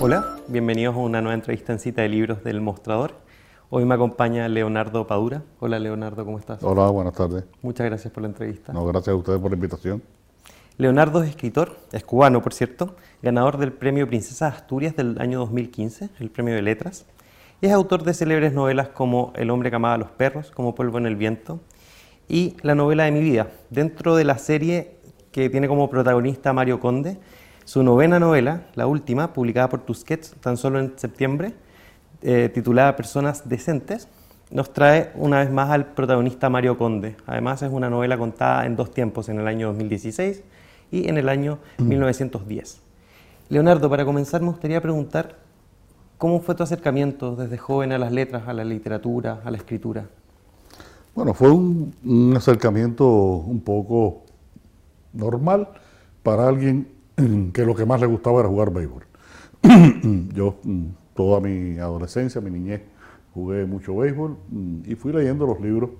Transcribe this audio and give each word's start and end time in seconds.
Hola, 0.00 0.36
bienvenidos 0.46 0.94
a 0.94 0.98
una 0.98 1.20
nueva 1.20 1.34
entrevista 1.34 1.72
en 1.72 1.80
cita 1.80 2.02
de 2.02 2.08
libros 2.08 2.44
del 2.44 2.60
Mostrador. 2.60 3.14
Hoy 3.68 3.84
me 3.84 3.96
acompaña 3.96 4.46
Leonardo 4.46 5.08
Padura. 5.08 5.42
Hola 5.58 5.80
Leonardo, 5.80 6.24
¿cómo 6.24 6.38
estás? 6.38 6.62
Hola, 6.62 6.88
buenas 6.90 7.14
tardes. 7.14 7.46
Muchas 7.62 7.86
gracias 7.86 8.12
por 8.12 8.22
la 8.22 8.28
entrevista. 8.28 8.72
No, 8.72 8.86
gracias 8.86 9.08
a 9.08 9.16
ustedes 9.16 9.40
por 9.40 9.50
la 9.50 9.56
invitación. 9.56 10.00
Leonardo 10.76 11.24
es 11.24 11.30
escritor, 11.30 11.76
es 11.90 12.04
cubano 12.04 12.40
por 12.42 12.54
cierto, 12.54 12.94
ganador 13.22 13.58
del 13.58 13.72
Premio 13.72 14.06
Princesa 14.06 14.46
Asturias 14.46 14.94
del 14.94 15.20
año 15.20 15.40
2015, 15.40 16.10
el 16.20 16.30
Premio 16.30 16.54
de 16.54 16.62
Letras. 16.62 17.04
Es 17.60 17.72
autor 17.72 18.04
de 18.04 18.14
célebres 18.14 18.52
novelas 18.52 18.90
como 18.90 19.32
El 19.34 19.50
hombre 19.50 19.68
que 19.70 19.76
amaba 19.76 19.94
a 19.94 19.98
los 19.98 20.10
perros, 20.10 20.52
como 20.52 20.76
Polvo 20.76 20.98
en 20.98 21.06
el 21.06 21.16
viento, 21.16 21.58
y 22.28 22.54
La 22.62 22.76
novela 22.76 23.02
de 23.02 23.10
mi 23.10 23.20
vida, 23.20 23.48
dentro 23.70 24.14
de 24.14 24.22
la 24.22 24.38
serie 24.38 24.98
que 25.32 25.50
tiene 25.50 25.66
como 25.66 25.90
protagonista 25.90 26.52
Mario 26.52 26.78
Conde, 26.78 27.18
su 27.68 27.82
novena 27.82 28.18
novela, 28.18 28.62
la 28.76 28.86
última, 28.86 29.34
publicada 29.34 29.68
por 29.68 29.82
Tusquets 29.82 30.34
tan 30.40 30.56
solo 30.56 30.80
en 30.80 30.94
septiembre, 30.98 31.52
eh, 32.22 32.50
titulada 32.54 32.96
Personas 32.96 33.46
Decentes, 33.46 34.08
nos 34.50 34.72
trae 34.72 35.12
una 35.16 35.40
vez 35.40 35.50
más 35.50 35.68
al 35.68 35.92
protagonista 35.92 36.48
Mario 36.48 36.78
Conde. 36.78 37.16
Además 37.26 37.60
es 37.60 37.70
una 37.70 37.90
novela 37.90 38.16
contada 38.16 38.64
en 38.64 38.74
dos 38.74 38.90
tiempos, 38.90 39.28
en 39.28 39.38
el 39.38 39.46
año 39.46 39.66
2016 39.66 40.42
y 40.90 41.10
en 41.10 41.18
el 41.18 41.28
año 41.28 41.58
1910. 41.76 42.80
Leonardo, 43.50 43.90
para 43.90 44.06
comenzar 44.06 44.40
me 44.40 44.48
gustaría 44.48 44.80
preguntar 44.80 45.36
cómo 46.16 46.40
fue 46.40 46.54
tu 46.54 46.62
acercamiento 46.62 47.36
desde 47.36 47.58
joven 47.58 47.92
a 47.92 47.98
las 47.98 48.12
letras, 48.12 48.48
a 48.48 48.54
la 48.54 48.64
literatura, 48.64 49.42
a 49.44 49.50
la 49.50 49.58
escritura. 49.58 50.06
Bueno, 51.14 51.34
fue 51.34 51.50
un, 51.50 52.32
acercamiento 52.34 53.06
un 53.06 53.60
poco 53.60 54.22
normal 55.12 55.68
para 56.22 56.48
alguien 56.48 56.96
que 57.52 57.64
lo 57.64 57.74
que 57.74 57.84
más 57.84 58.00
le 58.00 58.06
gustaba 58.06 58.40
era 58.40 58.48
jugar 58.48 58.72
béisbol. 58.72 59.02
Yo 60.34 60.56
mm, 60.62 60.84
toda 61.14 61.40
mi 61.40 61.78
adolescencia, 61.78 62.40
mi 62.40 62.50
niñez, 62.50 62.82
jugué 63.34 63.66
mucho 63.66 63.96
béisbol 63.96 64.36
mm, 64.48 64.80
y 64.86 64.94
fui 64.94 65.12
leyendo 65.12 65.46
los 65.46 65.60
libros 65.60 65.90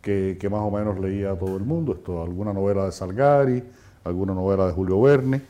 que, 0.00 0.48
más 0.50 0.60
o 0.60 0.70
menos 0.70 0.98
leía 0.98 1.34
todo 1.36 1.56
el 1.56 1.64
mundo, 1.64 1.92
esto, 1.92 2.22
alguna 2.22 2.52
novela 2.52 2.86
de 2.86 2.92
Salgari, 2.92 3.62
alguna 4.04 4.32
novela 4.32 4.66
de 4.66 4.72
Julio 4.72 5.02
Verne, 5.02 5.42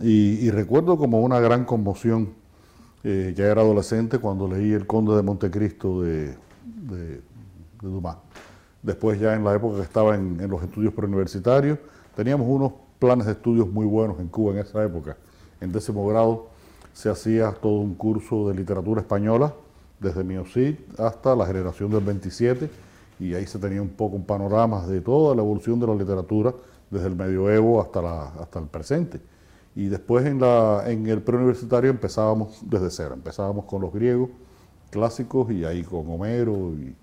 y, 0.00 0.48
recuerdo 0.50 0.96
como 0.96 1.20
una 1.20 1.40
gran 1.40 1.64
conmoción, 1.64 2.30
eh, 3.02 3.34
ya 3.36 3.46
era 3.46 3.60
adolescente, 3.60 4.18
cuando 4.18 4.46
leí 4.48 4.72
El 4.72 4.86
Conde 4.86 5.16
de 5.16 5.22
Montecristo 5.22 6.00
de, 6.00 6.36
de, 6.64 7.20
Dumas. 7.82 8.16
Después 8.82 9.18
ya 9.20 9.34
en 9.34 9.42
la 9.42 9.54
época 9.54 9.78
que 9.78 9.82
estaba 9.82 10.14
en, 10.14 10.40
en 10.40 10.48
los 10.48 10.62
estudios 10.62 10.94
preuniversitarios, 10.94 11.78
teníamos 12.14 12.46
unos 12.48 12.72
planes 13.00 13.26
de 13.26 13.32
estudios 13.32 13.68
muy 13.68 13.86
buenos 13.86 14.20
en 14.20 14.28
Cuba 14.28 14.52
en 14.52 14.58
esa 14.58 14.84
época. 14.84 15.16
En 15.60 15.72
décimo 15.72 16.06
grado 16.06 16.48
se 16.92 17.08
hacía 17.08 17.50
todo 17.50 17.80
un 17.80 17.94
curso 17.94 18.48
de 18.48 18.54
literatura 18.54 19.00
española, 19.00 19.52
desde 19.98 20.22
Miocid 20.22 20.76
hasta 20.98 21.34
la 21.34 21.46
generación 21.46 21.90
del 21.90 22.04
27, 22.04 22.70
y 23.18 23.34
ahí 23.34 23.46
se 23.46 23.58
tenía 23.58 23.82
un 23.82 23.88
poco 23.88 24.16
un 24.16 24.24
panorama 24.24 24.86
de 24.86 25.00
toda 25.00 25.34
la 25.34 25.42
evolución 25.42 25.80
de 25.80 25.86
la 25.86 25.94
literatura 25.94 26.54
desde 26.90 27.06
el 27.06 27.16
medioevo 27.16 27.80
hasta, 27.80 28.02
la, 28.02 28.24
hasta 28.40 28.58
el 28.58 28.66
presente. 28.66 29.20
Y 29.74 29.86
después 29.86 30.26
en, 30.26 30.40
la, 30.40 30.84
en 30.86 31.06
el 31.06 31.22
preuniversitario 31.22 31.90
empezábamos 31.90 32.60
desde 32.62 32.90
cero, 32.90 33.14
empezábamos 33.14 33.64
con 33.64 33.80
los 33.80 33.92
griegos 33.92 34.30
clásicos 34.90 35.50
y 35.52 35.64
ahí 35.64 35.84
con 35.84 36.10
Homero 36.10 36.72
y, 36.74 36.94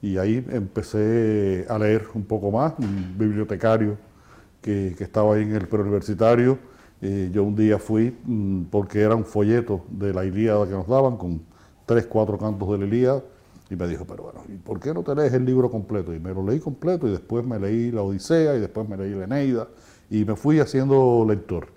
y 0.00 0.16
ahí 0.18 0.44
empecé 0.50 1.66
a 1.68 1.78
leer 1.78 2.06
un 2.14 2.24
poco 2.24 2.50
más, 2.50 2.74
un 2.78 3.14
bibliotecario 3.18 4.07
que, 4.60 4.94
estaba 4.98 5.34
ahí 5.34 5.42
en 5.42 5.54
el 5.54 5.68
preuniversitario. 5.68 6.58
Eh, 7.00 7.30
yo 7.32 7.44
un 7.44 7.54
día 7.54 7.78
fui 7.78 8.16
mm, 8.24 8.64
porque 8.64 9.00
era 9.00 9.14
un 9.14 9.24
folleto 9.24 9.84
de 9.88 10.12
la 10.12 10.24
Ilíada 10.24 10.66
que 10.66 10.72
nos 10.72 10.88
daban 10.88 11.16
con 11.16 11.42
tres, 11.86 12.06
cuatro 12.06 12.38
cantos 12.38 12.68
de 12.70 12.78
la 12.78 12.86
Ilíada 12.86 13.22
y 13.70 13.76
me 13.76 13.86
dijo, 13.86 14.04
pero 14.06 14.24
bueno, 14.24 14.42
¿y 14.48 14.56
por 14.56 14.80
qué 14.80 14.94
no 14.94 15.02
te 15.02 15.14
lees 15.14 15.32
el 15.32 15.44
libro 15.44 15.70
completo? 15.70 16.14
Y 16.14 16.18
me 16.18 16.32
lo 16.32 16.44
leí 16.44 16.58
completo 16.58 17.06
y 17.06 17.10
después 17.10 17.44
me 17.44 17.58
leí 17.58 17.90
la 17.90 18.02
Odisea 18.02 18.56
y 18.56 18.60
después 18.60 18.88
me 18.88 18.96
leí 18.96 19.14
la 19.14 19.24
Eneida 19.24 19.68
y 20.10 20.24
me 20.24 20.36
fui 20.36 20.58
haciendo 20.58 21.24
lector. 21.28 21.68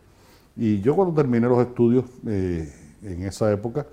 Y 0.55 0.81
yo 0.81 0.95
cuando 0.95 1.13
terminé 1.13 1.47
los 1.47 1.59
estudios 1.59 2.05
eh, 2.25 2.71
en 3.03 3.23
esa 3.23 3.51
época 3.51 3.85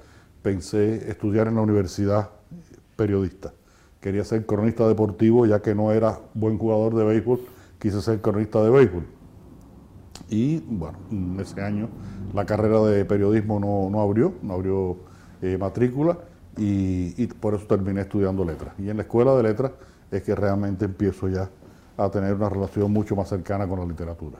pensé 0.43 1.11
estudiar 1.11 1.49
en 1.49 1.57
la 1.57 1.63
universidad 1.63 2.31
periodista. 2.97 3.53
Quería 4.01 4.25
ser 4.25 4.47
cronista 4.47 4.87
deportivo 4.87 5.45
ya 5.47 5.61
que 5.61 5.75
no 5.75 5.91
era 5.93 6.21
buen 6.35 6.57
jugador 6.57 6.95
de 6.95 7.05
béisbol, 7.05 7.41
quise 7.79 8.01
ser 8.03 8.21
cronista 8.21 8.63
de 8.63 8.71
béisbol. 8.71 9.07
Y 10.29 10.59
bueno, 10.61 10.99
en 11.11 11.41
ese 11.41 11.61
año 11.63 11.89
la 12.35 12.45
carrera 12.45 12.81
de 12.83 13.05
periodismo 13.05 13.61
no, 13.61 14.01
abrió, 14.01 14.35
no 14.43 14.55
abrió 14.55 14.97
eh, 15.41 15.57
matrícula 15.59 16.19
y, 16.57 17.27
por 17.27 17.55
eso 17.55 17.67
terminé 17.67 18.03
estudiando 18.03 18.45
letras. 18.45 18.75
Y 18.79 18.91
en 18.91 18.97
la 18.97 19.03
escuela 19.03 19.35
de 19.35 19.43
letras 19.43 19.73
es 20.11 20.23
que 20.23 20.35
realmente 20.35 20.85
empiezo 20.85 21.29
ya 21.29 21.49
a 21.97 22.11
tener 22.11 22.35
una 22.35 22.49
relación 22.49 22.93
mucho 22.93 23.17
más 23.17 23.29
cercana 23.29 23.67
con 23.67 23.79
la 23.79 23.87
literatura. 23.87 24.39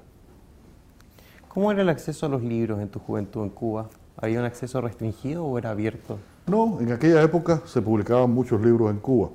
¿Cómo 1.49 1.73
era 1.73 1.83
el 1.83 1.89
acceso 1.89 2.27
a 2.27 2.29
los 2.29 2.43
libros 2.43 2.81
en 2.81 2.89
tu 2.89 2.99
juventud 2.99 3.43
en 3.43 3.51
Cuba? 3.51 3.89
¿Había 4.17 4.41
un 4.41 4.45
acceso 4.45 4.81
restringido 4.81 5.45
o 5.45 5.59
era 5.59 5.71
abierto? 5.71 6.19
No, 6.47 6.81
en 6.81 6.93
aquella 6.93 7.23
época 7.23 7.63
se 7.67 7.81
publicaban 7.81 8.31
muchos 8.31 8.61
libros 8.61 8.91
en 8.91 8.99
Cuba. 8.99 9.31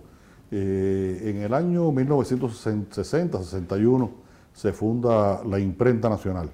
Eh, 0.55 1.31
en 1.31 1.37
el 1.37 1.51
año 1.51 1.91
1960-61 1.91 4.11
se 4.53 4.71
funda 4.71 5.43
la 5.43 5.57
Imprenta 5.57 6.09
Nacional 6.09 6.51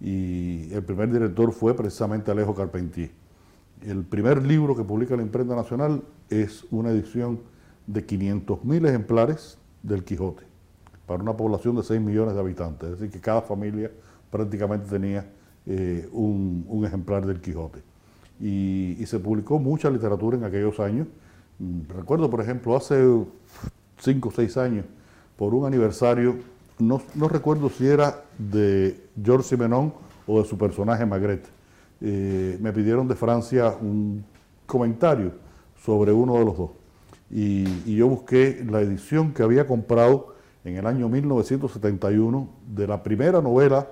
y 0.00 0.74
el 0.74 0.82
primer 0.82 1.12
director 1.12 1.52
fue 1.52 1.76
precisamente 1.76 2.32
Alejo 2.32 2.52
Carpentier. 2.52 3.12
El 3.86 4.02
primer 4.02 4.44
libro 4.44 4.74
que 4.74 4.82
publica 4.82 5.14
la 5.14 5.22
Imprenta 5.22 5.54
Nacional 5.54 6.02
es 6.28 6.66
una 6.72 6.90
edición 6.90 7.38
de 7.86 8.04
500.000 8.04 8.88
ejemplares 8.88 9.56
del 9.84 10.02
Quijote, 10.02 10.42
para 11.06 11.22
una 11.22 11.36
población 11.36 11.76
de 11.76 11.84
6 11.84 12.00
millones 12.00 12.34
de 12.34 12.40
habitantes, 12.40 12.90
es 12.90 12.98
decir, 12.98 13.12
que 13.12 13.20
cada 13.20 13.42
familia 13.42 13.88
prácticamente 14.32 14.88
tenía 14.88 15.30
eh, 15.64 16.08
un, 16.10 16.82
ejemplar 16.84 17.24
del 17.24 17.40
Quijote. 17.40 17.84
Y, 18.40 18.96
se 19.06 19.20
publicó 19.20 19.60
mucha 19.60 19.90
literatura 19.90 20.36
en 20.36 20.42
aquellos 20.42 20.80
años. 20.80 21.06
Recuerdo, 21.88 22.30
por 22.30 22.40
ejemplo, 22.40 22.76
hace 22.76 23.04
5 23.98 24.28
o 24.28 24.32
6 24.32 24.56
años, 24.56 24.84
por 25.36 25.54
un 25.54 25.66
aniversario, 25.66 26.36
no, 26.78 27.00
recuerdo 27.28 27.68
si 27.68 27.86
era 27.86 28.22
de 28.38 29.08
George 29.22 29.48
Simenon 29.48 29.92
o 30.26 30.40
de 30.40 30.48
su 30.48 30.56
personaje 30.56 31.04
Magret 31.04 31.44
eh, 32.00 32.56
me 32.60 32.72
pidieron 32.72 33.08
de 33.08 33.16
Francia 33.16 33.76
un 33.80 34.24
comentario 34.66 35.32
sobre 35.84 36.12
uno 36.12 36.38
de 36.38 36.44
los 36.44 36.56
dos. 36.56 36.70
Y, 37.30 37.94
yo 37.96 38.08
busqué 38.08 38.64
la 38.68 38.80
edición 38.80 39.34
que 39.34 39.42
había 39.42 39.66
comprado 39.66 40.34
en 40.64 40.76
el 40.76 40.86
año 40.86 41.08
1971 41.08 42.48
de 42.68 42.86
la 42.86 43.02
primera 43.02 43.42
novela 43.42 43.88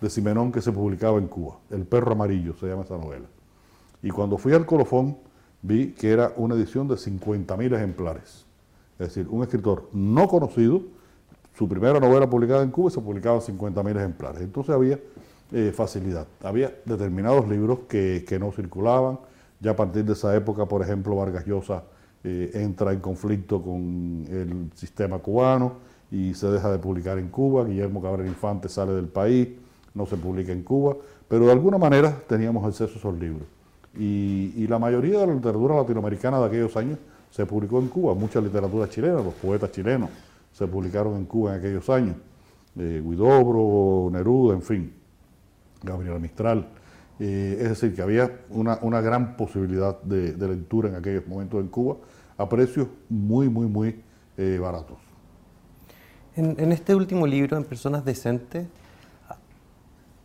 de 0.00 0.08
Simenón 0.08 0.50
que 0.50 0.62
se 0.62 0.72
publicaba 0.72 1.18
en 1.18 1.26
Cuba, 1.26 1.58
El 1.70 1.84
perro 1.84 2.12
amarillo 2.12 2.54
se 2.58 2.66
llama 2.66 2.84
esa 2.84 2.96
novela. 2.96 3.26
Y 4.02 4.08
cuando 4.08 4.38
fui 4.38 4.54
al 4.54 4.64
colofón 4.64 5.18
vi 5.62 5.92
que 5.92 6.10
era 6.10 6.32
una 6.36 6.54
edición 6.54 6.88
de 6.88 6.94
50.000 6.94 7.74
ejemplares. 7.74 8.44
Es 8.98 9.08
decir, 9.08 9.26
un 9.30 9.42
escritor 9.42 9.88
no 9.92 10.28
conocido, 10.28 10.82
su 11.56 11.68
primera 11.68 12.00
novela 12.00 12.28
publicada 12.28 12.62
en 12.62 12.70
Cuba 12.70 12.90
se 12.90 13.00
publicaba 13.00 13.40
50.000 13.40 13.96
ejemplares. 13.96 14.40
Entonces 14.42 14.74
había 14.74 14.98
eh, 15.52 15.72
facilidad. 15.74 16.26
Había 16.42 16.74
determinados 16.84 17.48
libros 17.48 17.80
que, 17.88 18.38
no 18.40 18.52
circulaban. 18.52 19.18
Ya 19.60 19.72
a 19.72 19.76
partir 19.76 20.04
de 20.04 20.12
esa 20.12 20.34
época, 20.34 20.66
por 20.66 20.80
ejemplo, 20.80 21.16
Vargas 21.16 21.44
Llosa 21.44 21.84
eh, 22.24 22.50
entra 22.54 22.92
en 22.92 23.00
conflicto 23.00 23.60
con 23.60 24.24
el 24.30 24.70
sistema 24.74 25.18
cubano 25.18 25.74
y 26.10 26.34
se 26.34 26.46
deja 26.50 26.70
de 26.70 26.78
publicar 26.78 27.18
en 27.18 27.28
Cuba. 27.28 27.64
Guillermo 27.64 28.00
Cabrera 28.00 28.28
Infante 28.28 28.68
sale 28.68 28.92
del 28.92 29.08
país, 29.08 29.48
no 29.92 30.06
se 30.06 30.16
publica 30.16 30.52
en 30.52 30.62
Cuba. 30.62 30.96
Pero 31.28 31.46
de 31.46 31.52
alguna 31.52 31.78
manera 31.78 32.16
teníamos 32.26 32.64
acceso 32.64 32.94
a 32.94 32.98
esos 32.98 33.18
libros. 33.18 33.46
Y, 33.98 34.66
la 34.68 34.78
mayoría 34.78 35.20
de 35.20 35.26
la 35.26 35.34
literatura 35.34 35.76
latinoamericana 35.76 36.38
de 36.38 36.46
aquellos 36.46 36.76
años 36.76 36.98
se 37.30 37.44
publicó 37.44 37.80
en 37.80 37.88
Cuba. 37.88 38.14
Mucha 38.14 38.40
literatura 38.40 38.88
chilena, 38.88 39.14
los 39.14 39.34
poetas 39.34 39.72
chilenos 39.72 40.10
se 40.52 40.66
publicaron 40.66 41.16
en 41.16 41.24
Cuba 41.24 41.52
en 41.52 41.58
aquellos 41.58 41.88
años. 41.90 42.16
Eh, 42.78 43.02
Guidobro, 43.04 44.10
Neruda, 44.12 44.54
en 44.54 44.62
fin. 44.62 44.92
Gabriela 45.82 46.18
Mistral. 46.18 46.66
Eh, 47.18 47.58
es 47.60 47.68
decir, 47.68 47.94
que 47.94 48.02
había 48.02 48.40
una, 48.48 49.00
gran 49.00 49.36
posibilidad 49.36 50.00
de, 50.02 50.32
lectura 50.48 50.88
en 50.88 50.94
aquellos 50.94 51.26
momentos 51.26 51.60
en 51.60 51.68
Cuba 51.68 51.96
a 52.38 52.48
precios 52.48 52.88
muy, 53.10 53.48
muy, 53.48 53.66
muy 53.66 54.00
eh, 54.38 54.58
baratos. 54.60 54.96
En, 56.34 56.72
este 56.72 56.94
último 56.94 57.26
libro, 57.26 57.58
En 57.58 57.64
Personas 57.64 58.04
Decentes, 58.04 58.66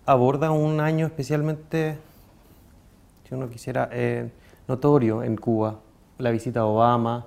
aborda 0.06 0.51
un 0.51 0.79
año 0.79 1.06
especialmente, 1.06 1.97
si 3.35 3.37
uno 3.37 3.49
quisiera, 3.49 3.89
eh, 3.91 4.31
notorio 4.67 5.21
en 5.21 5.35
Cuba, 5.35 5.79
la 6.17 6.31
visita 6.31 6.61
a 6.61 6.65
Obama, 6.65 7.25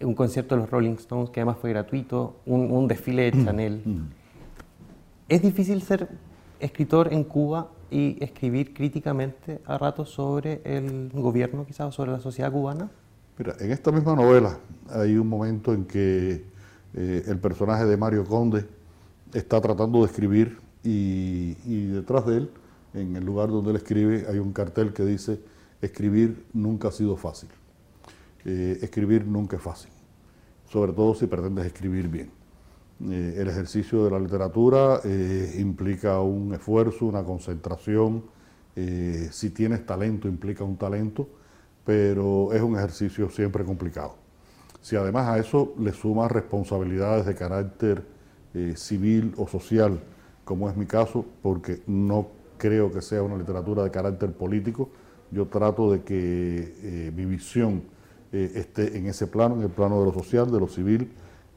un 0.00 0.14
concierto 0.14 0.54
de 0.54 0.62
los 0.62 0.70
Rolling 0.70 0.94
Stones 0.94 1.30
que 1.30 1.40
además 1.40 1.56
fue 1.60 1.70
gratuito, 1.70 2.36
un, 2.46 2.86
desfile 2.86 3.30
de 3.30 3.44
Chanel. 3.44 3.82
Mm. 3.84 4.00
¿Es 5.28 5.42
difícil 5.42 5.80
ser 5.82 6.08
escritor 6.58 7.12
en 7.12 7.24
Cuba 7.24 7.68
y 7.90 8.22
escribir 8.22 8.74
críticamente 8.74 9.60
a 9.64 9.78
ratos 9.78 10.10
sobre 10.10 10.60
el 10.64 11.10
gobierno, 11.12 11.64
quizás, 11.66 11.88
o 11.88 11.92
sobre 11.92 12.12
la 12.12 12.20
sociedad 12.20 12.52
cubana? 12.52 12.90
Mira, 13.38 13.54
en 13.58 13.70
esta 13.72 13.90
misma 13.90 14.14
novela 14.14 14.58
hay 14.90 15.16
un 15.16 15.26
momento 15.26 15.72
en 15.72 15.86
que 15.86 16.44
eh, 16.94 17.24
el 17.26 17.38
personaje 17.38 17.86
de 17.86 17.96
Mario 17.96 18.24
Conde 18.24 18.66
está 19.32 19.60
tratando 19.60 20.00
de 20.00 20.06
escribir 20.06 20.58
y, 20.82 21.86
detrás 21.86 22.26
de 22.26 22.38
él, 22.38 22.50
en 22.94 23.16
el 23.16 23.24
lugar 23.24 23.48
donde 23.48 23.70
él 23.70 23.76
escribe, 23.76 24.26
hay 24.28 24.38
un 24.38 24.52
cartel 24.52 24.92
que 24.92 25.04
dice, 25.04 25.40
escribir 25.80 26.46
nunca 26.52 26.88
ha 26.88 26.92
sido 26.92 27.16
fácil. 27.16 27.48
Eh, 28.44 28.78
escribir 28.82 29.26
nunca 29.26 29.56
es 29.56 29.62
fácil, 29.62 29.90
sobre 30.68 30.92
todo 30.92 31.14
si 31.14 31.26
pretendes 31.26 31.66
escribir 31.66 32.08
bien. 32.08 32.30
Eh, 33.10 33.36
el 33.38 33.48
ejercicio 33.48 34.04
de 34.04 34.10
la 34.10 34.18
literatura 34.18 35.00
implica 35.58 36.20
un 36.20 36.54
esfuerzo, 36.54 37.06
una 37.06 37.22
concentración, 37.22 38.24
si 39.30 39.50
tienes 39.50 39.84
talento 39.84 40.26
implica 40.26 40.64
un 40.64 40.76
talento, 40.76 41.28
pero 41.84 42.52
es 42.52 42.62
un 42.62 42.76
ejercicio 42.76 43.28
siempre 43.30 43.64
complicado. 43.64 44.14
Si 44.80 44.96
además 44.96 45.28
a 45.28 45.38
eso 45.38 45.74
le 45.78 45.92
sumas 45.92 46.30
responsabilidades 46.30 47.26
de 47.26 47.34
carácter 47.34 48.04
eh, 48.54 48.74
civil 48.76 49.34
o 49.36 49.46
social, 49.46 50.00
como 50.44 50.68
es 50.68 50.76
mi 50.76 50.86
caso, 50.86 51.24
porque 51.42 51.82
no 51.86 52.28
creo 52.60 52.92
que 52.92 53.02
sea 53.02 53.22
una 53.22 53.36
literatura 53.36 53.82
de 53.82 53.90
carácter 53.90 54.32
político, 54.32 54.90
yo 55.32 55.46
trato 55.46 55.90
de 55.90 56.02
que 56.02 56.74
eh, 56.82 57.12
mi 57.16 57.24
visión 57.24 57.82
eh, 58.32 58.52
esté 58.54 58.98
en 58.98 59.06
ese 59.06 59.26
plano, 59.26 59.56
en 59.56 59.62
el 59.62 59.70
plano 59.70 59.98
de 60.00 60.06
lo 60.06 60.12
social, 60.12 60.50
de 60.52 60.60
lo 60.60 60.68
civil, 60.68 61.10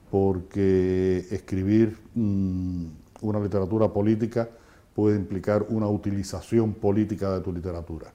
porque 0.09 1.27
escribir 1.29 1.97
mm, 2.15 2.85
una 3.21 3.39
literatura 3.39 3.89
política 3.89 4.49
puede 4.95 5.17
implicar 5.17 5.65
una 5.69 5.87
utilización 5.87 6.73
política 6.73 7.31
de 7.31 7.41
tu 7.41 7.51
literatura 7.51 8.13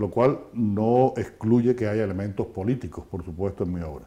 lo 0.00 0.10
cual 0.10 0.40
no 0.54 1.12
excluye 1.16 1.76
que 1.76 1.86
haya 1.86 2.04
elementos 2.04 2.46
políticos, 2.46 3.04
por 3.10 3.22
supuesto, 3.22 3.64
en 3.64 3.74
mi 3.74 3.82
obra. 3.82 4.06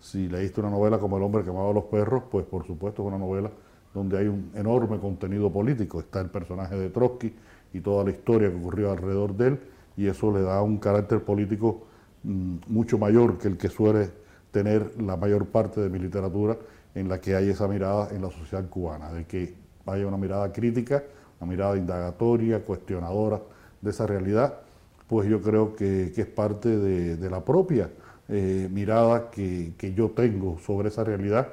Si 0.00 0.26
leíste 0.26 0.60
una 0.60 0.70
novela 0.70 0.98
como 0.98 1.18
El 1.18 1.22
hombre 1.22 1.44
que 1.44 1.50
amaba 1.50 1.70
a 1.70 1.74
los 1.74 1.84
perros, 1.84 2.24
pues 2.30 2.46
por 2.46 2.66
supuesto 2.66 3.02
es 3.02 3.08
una 3.08 3.18
novela 3.18 3.50
donde 3.94 4.18
hay 4.18 4.26
un 4.26 4.50
enorme 4.54 4.98
contenido 4.98 5.50
político. 5.50 6.00
Está 6.00 6.20
el 6.20 6.28
personaje 6.28 6.76
de 6.76 6.90
Trotsky 6.90 7.34
y 7.72 7.80
toda 7.80 8.04
la 8.04 8.10
historia 8.10 8.50
que 8.50 8.56
ocurrió 8.56 8.90
alrededor 8.90 9.36
de 9.36 9.48
él, 9.48 9.60
y 9.96 10.06
eso 10.06 10.32
le 10.32 10.42
da 10.42 10.60
un 10.60 10.78
carácter 10.78 11.22
político 11.22 11.86
mm, 12.24 12.56
mucho 12.66 12.98
mayor 12.98 13.38
que 13.38 13.48
el 13.48 13.56
que 13.56 13.68
suele 13.68 14.10
tener 14.50 15.00
la 15.00 15.16
mayor 15.16 15.46
parte 15.46 15.80
de 15.80 15.88
mi 15.88 15.98
literatura, 15.98 16.56
en 16.94 17.08
la 17.08 17.20
que 17.20 17.34
hay 17.34 17.50
esa 17.50 17.66
mirada 17.66 18.10
en 18.10 18.22
la 18.22 18.30
sociedad 18.30 18.68
cubana, 18.68 19.12
de 19.12 19.24
que 19.24 19.54
haya 19.86 20.06
una 20.06 20.16
mirada 20.16 20.52
crítica, 20.52 21.02
una 21.40 21.50
mirada 21.50 21.76
indagatoria, 21.76 22.64
cuestionadora 22.64 23.40
de 23.80 23.90
esa 23.90 24.06
realidad 24.06 24.64
pues 25.08 25.28
yo 25.28 25.40
creo 25.40 25.76
que, 25.76 26.12
es 26.16 26.26
parte 26.26 26.68
de, 26.68 27.30
la 27.30 27.44
propia 27.44 27.90
eh, 28.28 28.68
mirada 28.70 29.30
que, 29.30 29.72
yo 29.94 30.10
tengo 30.10 30.58
sobre 30.58 30.88
esa 30.88 31.04
realidad 31.04 31.48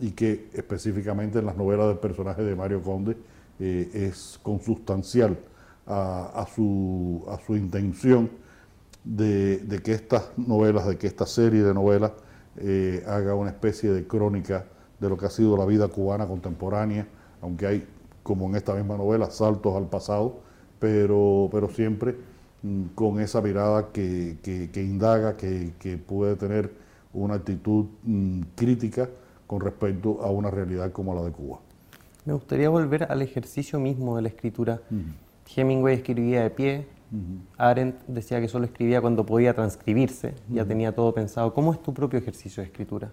y 0.00 0.12
que 0.12 0.48
específicamente 0.52 1.38
en 1.38 1.46
las 1.46 1.56
novelas 1.56 1.88
del 1.88 1.98
personaje 1.98 2.42
de 2.42 2.54
Mario 2.56 2.82
Conde 2.82 3.16
eh, 3.60 3.90
es 3.92 4.38
consustancial 4.42 5.38
a, 5.86 6.46
su, 6.54 7.24
a, 7.28 7.38
su, 7.44 7.56
intención 7.56 8.30
de, 9.04 9.80
que 9.84 9.92
estas 9.92 10.30
novelas, 10.36 10.86
de 10.86 10.96
que 10.96 11.06
esta 11.06 11.26
serie 11.26 11.62
de 11.62 11.74
novelas 11.74 12.12
eh, 12.56 13.04
haga 13.06 13.34
una 13.34 13.50
especie 13.50 13.90
de 13.90 14.06
crónica 14.06 14.64
de 15.00 15.08
lo 15.08 15.18
que 15.18 15.26
ha 15.26 15.30
sido 15.30 15.56
la 15.56 15.66
vida 15.66 15.88
cubana 15.88 16.26
contemporánea, 16.26 17.06
aunque 17.40 17.66
hay, 17.66 17.88
como 18.22 18.48
en 18.48 18.54
esta 18.54 18.74
misma 18.74 18.96
novela, 18.96 19.30
saltos 19.30 19.74
al 19.74 19.88
pasado, 19.88 20.40
pero, 20.78 21.48
pero 21.50 21.68
siempre 21.68 22.16
Mm, 22.62 22.86
con 22.94 23.20
esa 23.20 23.40
mirada 23.40 23.90
que, 23.92 24.38
indaga, 24.76 25.36
que, 25.36 26.00
puede 26.06 26.36
tener 26.36 26.72
una 27.12 27.34
actitud 27.34 27.86
mm, 28.04 28.42
crítica 28.54 29.08
con 29.52 29.60
respecto 29.60 30.22
a 30.22 30.30
una 30.30 30.50
realidad 30.50 30.92
como 30.92 31.14
la 31.14 31.20
de 31.22 31.30
Cuba. 31.30 31.60
Me 32.24 32.32
gustaría 32.32 32.70
volver 32.70 33.04
al 33.12 33.20
ejercicio 33.20 33.78
mismo 33.78 34.16
de 34.16 34.22
la 34.22 34.28
escritura. 34.28 34.80
Hemingway 35.54 35.96
escribía 35.96 36.44
de 36.44 36.48
pie, 36.48 36.86
Arendt 37.58 38.00
decía 38.06 38.40
que 38.40 38.48
solo 38.48 38.64
escribía 38.64 39.02
cuando 39.02 39.26
podía 39.26 39.52
transcribirse, 39.52 40.32
ya 40.48 40.64
tenía 40.64 40.94
todo 40.94 41.12
pensado. 41.12 41.52
¿Cómo 41.52 41.74
es 41.74 41.82
tu 41.82 41.92
propio 41.92 42.18
ejercicio 42.18 42.62
de 42.62 42.68
escritura? 42.68 43.12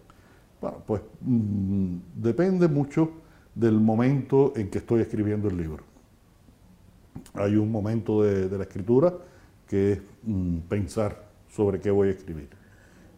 Bueno, 0.62 0.78
pues 0.88 1.02
mm, 1.20 1.98
depende 2.16 2.70
mucho 2.70 3.12
del 3.54 3.78
momento 3.78 4.54
en 4.56 4.70
que 4.70 4.78
estoy 4.78 5.02
escribiendo 5.02 5.50
el 5.50 5.58
libro. 5.58 5.84
Hay 7.34 7.58
un 7.58 7.70
momento 7.70 8.24
de 8.24 8.58
la 8.58 8.64
escritura 8.64 9.14
que 9.68 9.92
es 9.92 10.00
mm, 10.24 10.60
pensar 10.70 11.22
sobre 11.50 11.82
qué 11.82 11.92
voy 11.92 12.08
a 12.08 12.12
escribir. 12.12 12.48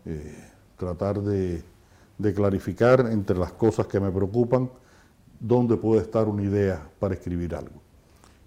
Eh, 0.05 0.35
tratar 0.75 1.21
de, 1.21 1.61
clarificar 2.33 3.07
entre 3.11 3.37
las 3.37 3.53
cosas 3.53 3.87
que 3.87 3.99
me 3.99 4.11
preocupan 4.11 4.69
dónde 5.39 5.75
puede 5.75 6.01
estar 6.01 6.27
una 6.27 6.43
idea 6.43 6.87
para 6.99 7.15
escribir 7.15 7.55
algo. 7.55 7.81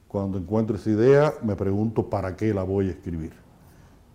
Cuando 0.06 0.38
encuentro 0.38 0.76
esa 0.76 0.90
idea, 0.90 1.34
me 1.42 1.56
pregunto 1.56 2.08
para 2.08 2.36
qué 2.36 2.54
la 2.54 2.62
voy 2.62 2.88
a 2.88 2.90
escribir. 2.92 3.32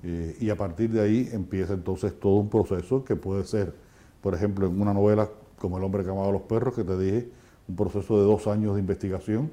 Eh, 0.02 0.38
y 0.40 0.50
a 0.50 0.56
partir 0.56 0.92
de 0.92 1.02
ahí 1.02 1.30
empieza 1.34 1.74
entonces 1.74 2.18
todo 2.18 2.36
un 2.36 2.50
proceso 2.50 3.04
que 3.04 3.18
puede 3.18 3.44
ser, 3.44 3.76
por 4.22 4.34
ejemplo, 4.34 4.68
en 4.68 4.82
una 4.82 4.94
novela 4.94 5.30
como 5.58 5.78
El 5.78 5.84
hombre 5.84 6.06
que 6.06 6.10
amaba 6.10 6.30
a 6.30 6.32
los 6.32 6.44
perros, 6.44 6.74
que 6.74 6.86
te 6.86 6.98
dije, 6.98 7.30
un 7.68 7.76
proceso 7.76 8.18
de 8.18 8.24
dos 8.24 8.48
años 8.48 8.76
de 8.76 8.80
investigación 8.80 9.52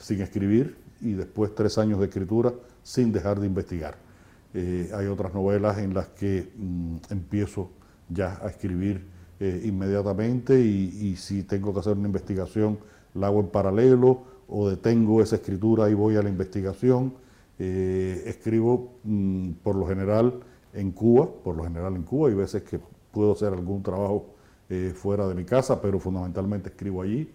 sin 0.00 0.20
escribir 0.20 0.76
y 1.00 1.12
después 1.12 1.54
tres 1.54 1.78
años 1.78 2.00
de 2.00 2.06
escritura 2.06 2.52
sin 2.82 3.12
dejar 3.12 3.38
de 3.38 3.46
investigar. 3.46 3.96
Eh, 4.54 4.90
hay 4.92 5.06
otras 5.06 5.32
novelas 5.34 5.78
en 5.78 5.94
las 5.94 6.08
que 6.08 6.50
mm, 6.56 6.96
empiezo 7.10 7.70
ya 8.08 8.38
a 8.42 8.48
escribir 8.48 9.06
eh, 9.40 9.62
inmediatamente 9.64 10.58
y, 10.60 11.16
si 11.16 11.42
tengo 11.42 11.72
que 11.72 11.80
hacer 11.80 11.96
una 11.96 12.06
investigación 12.06 12.78
la 13.14 13.28
hago 13.28 13.40
en 13.40 13.48
paralelo 13.48 14.22
o 14.48 14.68
detengo 14.68 15.22
esa 15.22 15.36
escritura 15.36 15.88
y 15.88 15.94
voy 15.94 16.16
a 16.16 16.22
la 16.22 16.28
investigación. 16.28 17.14
Eh, 17.58 18.22
escribo 18.26 18.92
mm, 19.04 19.52
por 19.62 19.76
lo 19.76 19.86
general 19.86 20.40
en 20.74 20.92
Cuba, 20.92 21.28
por 21.42 21.56
lo 21.56 21.64
general 21.64 21.96
en 21.96 22.02
Cuba, 22.02 22.28
hay 22.28 22.34
veces 22.34 22.62
que 22.62 22.78
puedo 23.10 23.32
hacer 23.32 23.52
algún 23.52 23.82
trabajo 23.82 24.32
fuera 24.94 25.28
de 25.28 25.34
mi 25.36 25.44
casa, 25.44 25.80
pero 25.80 26.00
fundamentalmente 26.00 26.70
escribo 26.70 27.00
allí, 27.00 27.30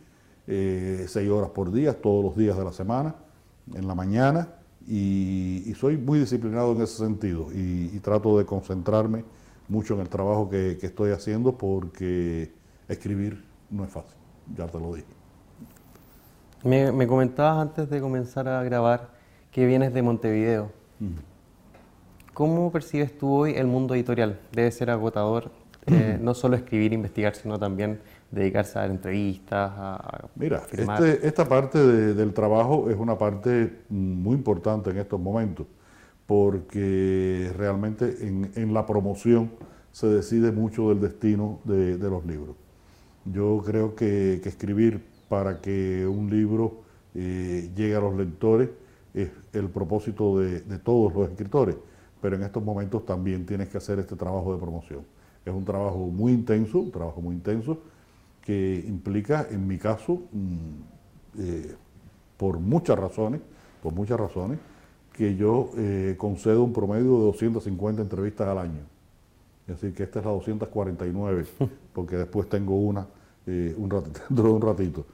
seis 0.46 1.30
horas 1.30 1.50
por 1.52 1.72
día, 1.72 1.94
todos 1.94 2.26
los 2.26 2.36
días 2.36 2.58
de 2.58 2.66
la 2.66 2.74
semana, 2.74 3.16
en 3.74 3.88
la 3.88 3.96
mañana, 3.96 4.50
y, 4.88 5.74
soy 5.76 5.98
muy 5.98 6.20
disciplinado 6.20 6.74
en 6.74 6.82
ese 6.82 6.98
sentido 6.98 7.48
y, 7.54 8.00
trato 8.00 8.38
de 8.38 8.46
concentrarme 8.46 9.24
mucho 9.72 9.94
en 9.94 10.02
el 10.02 10.10
trabajo 10.10 10.50
que, 10.50 10.78
estoy 10.82 11.12
haciendo 11.12 11.58
porque 11.58 12.52
escribir 12.90 13.44
no 13.70 13.86
es 13.86 13.90
fácil, 13.90 14.18
ya 14.54 14.68
te 14.68 14.78
lo 14.78 14.94
dije. 14.94 15.08
Me, 16.64 17.08
comentabas 17.08 17.58
antes 17.58 17.90
de 17.90 18.02
comenzar 18.02 18.48
a 18.50 18.62
grabar 18.64 19.10
que 19.50 19.66
vienes 19.66 19.94
de 19.94 20.02
Montevideo. 20.02 20.72
¿Cómo 22.34 22.72
percibes 22.72 23.18
tú 23.18 23.32
hoy 23.34 23.54
el 23.56 23.66
mundo 23.66 23.96
editorial? 23.96 24.40
Debe 24.52 24.72
ser 24.72 24.90
agotador 24.90 25.52
eh, 25.88 26.20
no 26.22 26.34
solo 26.34 26.56
escribir, 26.56 26.92
e 26.92 26.96
investigar, 26.96 27.36
sino 27.36 27.58
también 27.58 28.00
dedicarse 28.30 28.78
a 28.78 28.82
dar 28.82 28.92
entrevistas, 28.92 29.72
a, 29.76 30.28
Mira, 30.36 30.62
este, 30.72 31.28
esta 31.28 31.46
parte 31.46 31.80
del 31.80 32.34
trabajo 32.34 32.90
es 32.90 32.98
una 32.98 33.18
parte 33.18 33.80
muy 33.90 34.36
importante 34.36 34.92
en 34.92 34.98
estos 34.98 35.20
momentos, 35.20 35.66
porque 36.28 37.52
realmente 37.58 38.18
en, 38.22 38.74
la 38.74 38.86
promoción 38.86 39.52
se 39.92 40.08
decide 40.08 40.52
mucho 40.52 40.90
del 40.90 41.02
destino 41.02 41.60
de, 41.66 41.98
los 41.98 42.26
libros. 42.26 42.56
Yo 43.26 43.62
creo 43.66 43.96
que, 43.96 44.36
escribir 44.36 45.04
para 45.28 45.62
que 45.62 46.06
un 46.08 46.30
libro 46.30 46.82
eh, 47.16 47.70
llegue 47.76 47.96
a 47.96 48.00
los 48.00 48.16
lectores 48.16 48.70
es 49.14 49.30
el 49.54 49.70
propósito 49.70 50.40
de, 50.40 50.62
todos 50.80 51.14
los 51.14 51.30
escritores, 51.30 51.76
pero 52.22 52.36
en 52.36 52.44
estos 52.44 52.64
momentos 52.64 53.06
también 53.06 53.46
tienes 53.46 53.70
que 53.70 53.78
hacer 53.78 54.00
este 54.00 54.16
trabajo 54.16 54.54
de 54.54 54.60
promoción. 54.60 55.06
Es 55.46 55.54
un 55.54 55.66
trabajo 55.66 55.98
muy 55.98 56.32
intenso, 56.32 56.80
un 56.80 56.92
trabajo 56.92 57.22
muy 57.22 57.36
intenso, 57.36 57.80
que 58.42 58.84
implica, 58.88 59.48
en 59.50 59.68
mi 59.68 59.78
caso, 59.78 60.22
mm, 60.32 61.40
eh, 61.40 61.76
por 62.38 62.60
muchas 62.60 62.98
razones, 62.98 63.42
por 63.84 63.94
muchas 63.94 64.20
razones, 64.20 64.60
que 65.14 65.36
yo 65.36 65.72
eh, 65.78 66.16
concedo 66.18 66.64
un 66.64 66.74
promedio 66.74 67.18
de 67.18 67.26
250 67.26 68.02
entrevistas 68.02 68.48
al 68.48 68.58
año. 68.58 68.82
Es 69.68 69.76
decir, 69.80 69.94
que 69.94 70.04
esta 70.04 70.20
es 70.20 70.26
la 70.26 70.32
249, 70.32 71.46
porque 71.94 72.18
después 72.18 72.50
tengo 72.50 72.76
una 72.76 73.08
eh, 73.48 73.74
un 73.78 73.90
dentro 74.30 74.44
de 74.44 74.50
un 74.50 74.62
ratito. 74.62 75.06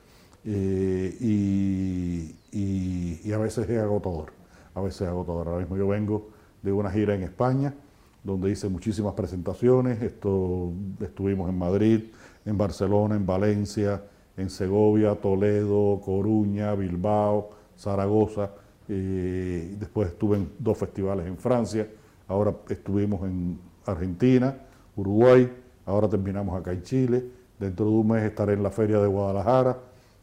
Y, 0.43 1.15
y, 2.51 3.31
a 3.33 3.37
veces 3.37 3.69
es 3.69 3.79
agotador, 3.79 4.31
a 4.73 4.81
veces 4.81 5.01
es 5.01 5.07
agotador. 5.07 5.47
Ahora 5.47 5.59
mismo 5.59 5.75
yo 5.75 5.87
vengo 5.87 6.29
de 6.61 6.71
una 6.71 6.89
gira 6.89 7.13
en 7.15 7.23
España, 7.23 7.73
donde 8.23 8.49
hice 8.51 8.69
muchísimas 8.69 9.13
presentaciones, 9.13 10.01
Esto, 10.01 10.71
estuvimos 11.01 11.49
en 11.49 11.57
Madrid, 11.57 12.05
en 12.45 12.57
Barcelona, 12.57 13.15
en 13.15 13.25
Valencia, 13.25 14.01
en 14.37 14.49
Segovia, 14.49 15.15
Toledo, 15.15 16.01
Coruña, 16.03 16.73
Bilbao, 16.75 17.49
Zaragoza. 17.77 18.51
Eh, 18.89 19.75
después 19.79 20.09
estuve 20.09 20.37
en 20.37 20.49
dos 20.59 20.77
festivales 20.77 21.27
en 21.27 21.37
Francia, 21.37 21.87
ahora 22.27 22.55
estuvimos 22.69 23.23
en 23.23 23.59
Argentina, 23.85 24.55
Uruguay, 24.95 25.51
ahora 25.85 26.07
terminamos 26.07 26.59
acá 26.59 26.71
en 26.71 26.83
Chile, 26.83 27.25
dentro 27.59 27.85
de 27.85 27.91
un 27.91 28.07
mes 28.07 28.23
estaré 28.23 28.53
en 28.53 28.63
la 28.63 28.71
Feria 28.71 28.99
de 28.99 29.07
Guadalajara, 29.07 29.77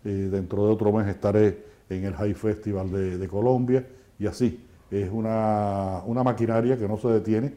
eh, 0.04 0.28
dentro 0.30 0.66
de 0.66 0.72
otro 0.72 0.92
mes 0.92 1.06
estaré 1.08 1.64
en 1.88 2.04
el 2.04 2.14
High 2.14 2.34
Festival 2.34 2.90
de, 2.90 3.28
Colombia 3.28 3.86
y 4.18 4.26
así. 4.26 4.60
Es 4.90 5.10
una, 5.10 6.02
una, 6.06 6.22
maquinaria 6.22 6.78
que 6.78 6.86
no 6.86 6.98
se 6.98 7.08
detiene 7.08 7.52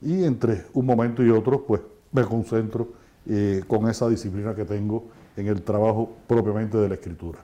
y 0.00 0.24
entre 0.24 0.64
un 0.74 0.84
momento 0.84 1.24
y 1.24 1.30
otro 1.30 1.64
pues 1.64 1.80
me 2.12 2.24
concentro 2.24 2.88
eh, 3.26 3.62
con 3.66 3.88
esa 3.88 4.08
disciplina 4.08 4.54
que 4.54 4.64
tengo 4.64 5.04
en 5.36 5.46
el 5.46 5.62
trabajo 5.62 6.10
propiamente 6.26 6.76
de 6.76 6.88
la 6.88 6.94
escritura. 6.94 7.38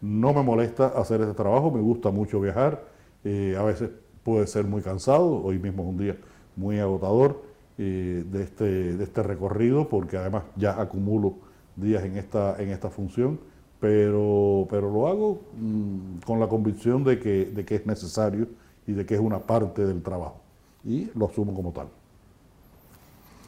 No 0.00 0.32
me 0.32 0.42
molesta 0.42 0.88
hacer 0.88 1.20
ese 1.22 1.34
trabajo, 1.34 1.70
me 1.70 1.80
gusta 1.80 2.10
mucho 2.10 2.40
viajar, 2.40 2.84
eh, 3.24 3.56
a 3.58 3.62
veces 3.62 3.90
puede 4.22 4.46
ser 4.46 4.64
muy 4.64 4.82
cansado, 4.82 5.42
hoy 5.42 5.58
mismo 5.58 5.82
es 5.82 5.88
un 5.88 5.98
día 5.98 6.16
muy 6.56 6.78
agotador 6.78 7.42
eh, 7.78 8.24
de, 8.30 8.42
este, 8.42 8.96
de 8.96 9.04
este 9.04 9.22
recorrido, 9.22 9.88
porque 9.88 10.16
además 10.16 10.44
ya 10.56 10.80
acumulo 10.80 11.34
días 11.76 12.04
en 12.04 12.16
esta, 12.16 12.60
en 12.60 12.70
esta 12.70 12.90
función, 12.90 13.38
pero, 13.80 14.66
pero 14.70 14.90
lo 14.90 15.08
hago 15.08 15.42
mm, 15.58 16.18
con 16.24 16.40
la 16.40 16.48
convicción 16.48 17.04
de 17.04 17.18
que, 17.18 17.46
de 17.46 17.64
que 17.64 17.76
es 17.76 17.86
necesario 17.86 18.48
y 18.86 18.92
de 18.92 19.04
que 19.04 19.14
es 19.14 19.20
una 19.20 19.40
parte 19.40 19.86
del 19.86 20.02
trabajo, 20.02 20.40
y 20.84 21.10
lo 21.14 21.26
asumo 21.26 21.54
como 21.54 21.72
tal. 21.72 21.88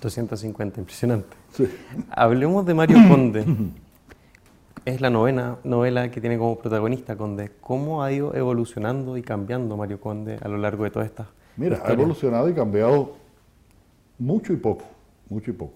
250, 0.00 0.80
impresionante. 0.80 1.36
Hablemos 2.10 2.64
de 2.64 2.74
Mario 2.74 2.98
Conde. 3.08 3.44
es 4.88 5.02
la 5.02 5.11
novena 5.11 5.59
novela 5.64 6.11
que 6.11 6.18
tiene 6.18 6.38
como 6.38 6.59
protagonista 6.59 7.14
Conde. 7.14 7.50
¿Cómo 7.61 8.02
ha 8.02 8.11
ido 8.11 8.35
evolucionando 8.35 9.18
y 9.18 9.23
cambiando 9.23 9.76
Mario 9.76 10.00
Conde 10.00 10.38
a 10.40 10.49
lo 10.49 10.57
largo 10.57 10.85
de 10.85 10.90
todas 10.90 11.07
estas 11.09 11.26
Mira, 11.59 11.83
ha 11.85 11.92
evolucionado 11.92 12.49
y 12.49 12.54
cambiado 12.54 13.12
mucho 14.18 14.54
y 14.54 14.57
poco, 14.57 14.85
mucho 15.28 15.50
y 15.50 15.54
poco. 15.54 15.75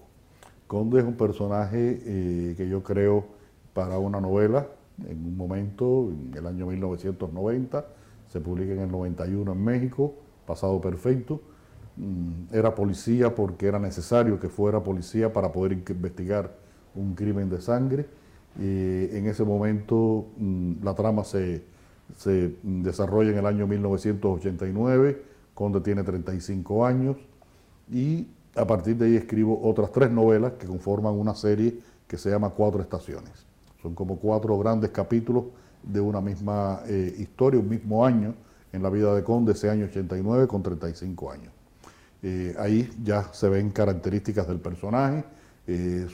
Conde 0.65 0.99
es 0.99 1.05
un 1.05 1.13
personaje 1.13 2.01
eh, 2.03 2.53
que 2.57 2.67
yo 2.67 2.81
creo 2.81 3.25
para 3.73 3.99
una 3.99 4.19
novela, 4.19 4.65
en 5.07 5.23
un 5.23 5.37
momento, 5.37 6.09
en 6.09 6.35
el 6.35 6.47
año 6.47 6.65
1990, 6.65 7.85
se 8.29 8.39
publica 8.39 8.73
en 8.73 8.79
el 8.79 8.91
91 8.91 9.51
en 9.51 9.63
México, 9.63 10.15
Pasado 10.47 10.81
Perfecto, 10.81 11.39
mm, 11.97 12.55
era 12.55 12.73
policía 12.73 13.35
porque 13.35 13.67
era 13.67 13.77
necesario 13.77 14.39
que 14.39 14.49
fuera 14.49 14.81
policía 14.81 15.31
para 15.31 15.51
poder 15.51 15.73
investigar 15.73 16.51
un 16.95 17.13
crimen 17.13 17.49
de 17.49 17.61
sangre 17.61 18.07
en 18.59 19.27
ese 19.27 19.43
momento 19.43 20.27
mm, 20.37 20.83
la 20.83 20.93
trama 20.93 21.23
se, 21.23 21.63
desarrolla 22.61 23.31
en 23.31 23.37
el 23.37 23.45
año 23.45 23.65
1989, 23.67 25.23
Conde 25.53 25.81
tiene 25.81 26.03
35 26.03 26.85
años 26.85 27.17
y 27.91 28.27
a 28.55 28.65
partir 28.65 28.95
de 28.97 29.05
ahí 29.05 29.15
escribo 29.15 29.59
otras 29.63 29.91
tres 29.91 30.11
novelas 30.11 30.53
que 30.53 30.67
conforman 30.67 31.13
una 31.13 31.33
serie 31.35 31.79
que 32.07 32.17
se 32.17 32.29
llama 32.29 32.49
Cuatro 32.49 32.81
Estaciones. 32.81 33.45
Son 33.81 33.95
como 33.95 34.17
cuatro 34.17 34.57
grandes 34.57 34.91
capítulos 34.91 35.45
de 35.81 35.99
una 35.99 36.21
misma 36.21 36.81
eh, 36.87 37.13
historia, 37.17 37.59
un 37.59 37.69
mismo 37.69 38.05
año 38.05 38.33
en 38.71 38.81
la 38.81 38.89
vida 38.89 39.13
de 39.13 39.23
Conde, 39.23 39.51
ese 39.51 39.69
año 39.69 39.85
89 39.85 40.47
con 40.47 40.63
35 40.63 41.31
años. 41.31 41.53
Eh, 42.21 42.55
ahí 42.57 42.89
ya 43.03 43.33
se 43.33 43.49
ven 43.49 43.69
características 43.69 44.47
del 44.47 44.59
personaje, 44.59 45.25
eh, 45.65 46.07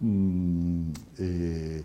mm, 0.00 0.90
eh, 1.18 1.84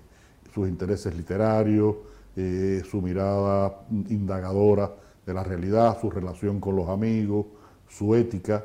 sus 0.53 0.67
intereses 0.67 1.15
literarios, 1.15 1.95
eh, 2.35 2.81
su 2.89 3.01
mirada 3.01 3.85
indagadora 4.09 4.91
de 5.25 5.33
la 5.33 5.43
realidad, 5.43 5.99
su 6.01 6.09
relación 6.09 6.59
con 6.59 6.75
los 6.75 6.89
amigos, 6.89 7.45
su 7.87 8.15
ética. 8.15 8.63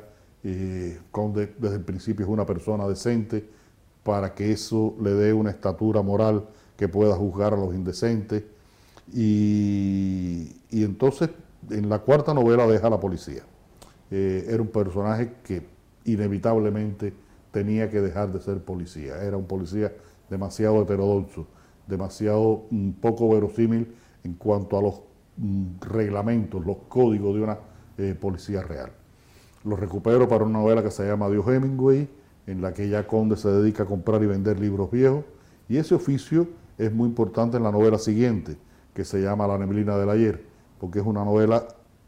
Conde 1.11 1.53
desde 1.59 1.75
el 1.75 1.83
principio 1.83 2.25
es 2.25 2.31
una 2.31 2.47
persona 2.47 2.87
decente 2.87 3.47
para 4.03 4.33
que 4.33 4.51
eso 4.51 4.95
le 4.99 5.11
dé 5.11 5.33
una 5.33 5.51
estatura 5.51 6.01
moral 6.01 6.45
que 6.75 6.87
pueda 6.87 7.15
juzgar 7.15 7.53
a 7.53 7.57
los 7.57 7.75
indecentes. 7.75 8.43
Y, 9.13 10.51
y 10.71 10.83
entonces 10.83 11.29
en 11.69 11.89
la 11.89 11.99
cuarta 11.99 12.33
novela 12.33 12.65
deja 12.65 12.87
a 12.87 12.89
la 12.89 12.99
policía. 12.99 13.43
era 14.09 14.61
un 14.61 14.69
personaje 14.69 15.33
que 15.43 15.61
inevitablemente 16.05 17.13
tenía 17.51 17.89
que 17.89 18.01
dejar 18.01 18.31
de 18.31 18.39
ser 18.39 18.63
policía. 18.63 19.21
Era 19.23 19.37
un 19.37 19.45
policía 19.45 19.93
demasiado 20.29 20.81
heterodoxo, 20.81 21.47
demasiado 21.87 22.65
mm, 22.71 22.91
poco 22.91 23.29
verosímil 23.29 23.93
en 24.23 24.33
cuanto 24.35 24.77
a 24.77 24.81
los 24.81 25.01
mm, 25.37 25.79
reglamentos, 25.81 26.65
los 26.65 26.77
códigos 26.87 27.35
de 27.35 27.41
una 27.41 27.59
eh, 27.97 28.15
policía 28.19 28.61
real. 28.61 28.91
Lo 29.63 29.75
recupero 29.75 30.27
para 30.27 30.45
una 30.45 30.59
novela 30.59 30.81
que 30.81 30.91
se 30.91 31.05
llama 31.05 31.29
Dios 31.29 31.47
Hemingway, 31.47 32.09
en 32.47 32.61
la 32.61 32.73
que 32.73 32.89
ya 32.89 33.05
Conde 33.05 33.37
se 33.37 33.49
dedica 33.49 33.83
a 33.83 33.85
comprar 33.85 34.23
y 34.23 34.25
vender 34.25 34.59
libros 34.59 34.89
viejos, 34.89 35.23
y 35.69 35.77
ese 35.77 35.93
oficio 35.93 36.47
es 36.77 36.91
muy 36.91 37.07
importante 37.07 37.57
en 37.57 37.63
la 37.63 37.71
novela 37.71 37.99
siguiente, 37.99 38.57
que 38.93 39.05
se 39.05 39.21
llama 39.21 39.47
La 39.47 39.57
neblina 39.57 39.97
del 39.97 40.09
ayer, 40.09 40.43
porque 40.79 40.99
es 40.99 41.05
una 41.05 41.23
novela 41.23 41.67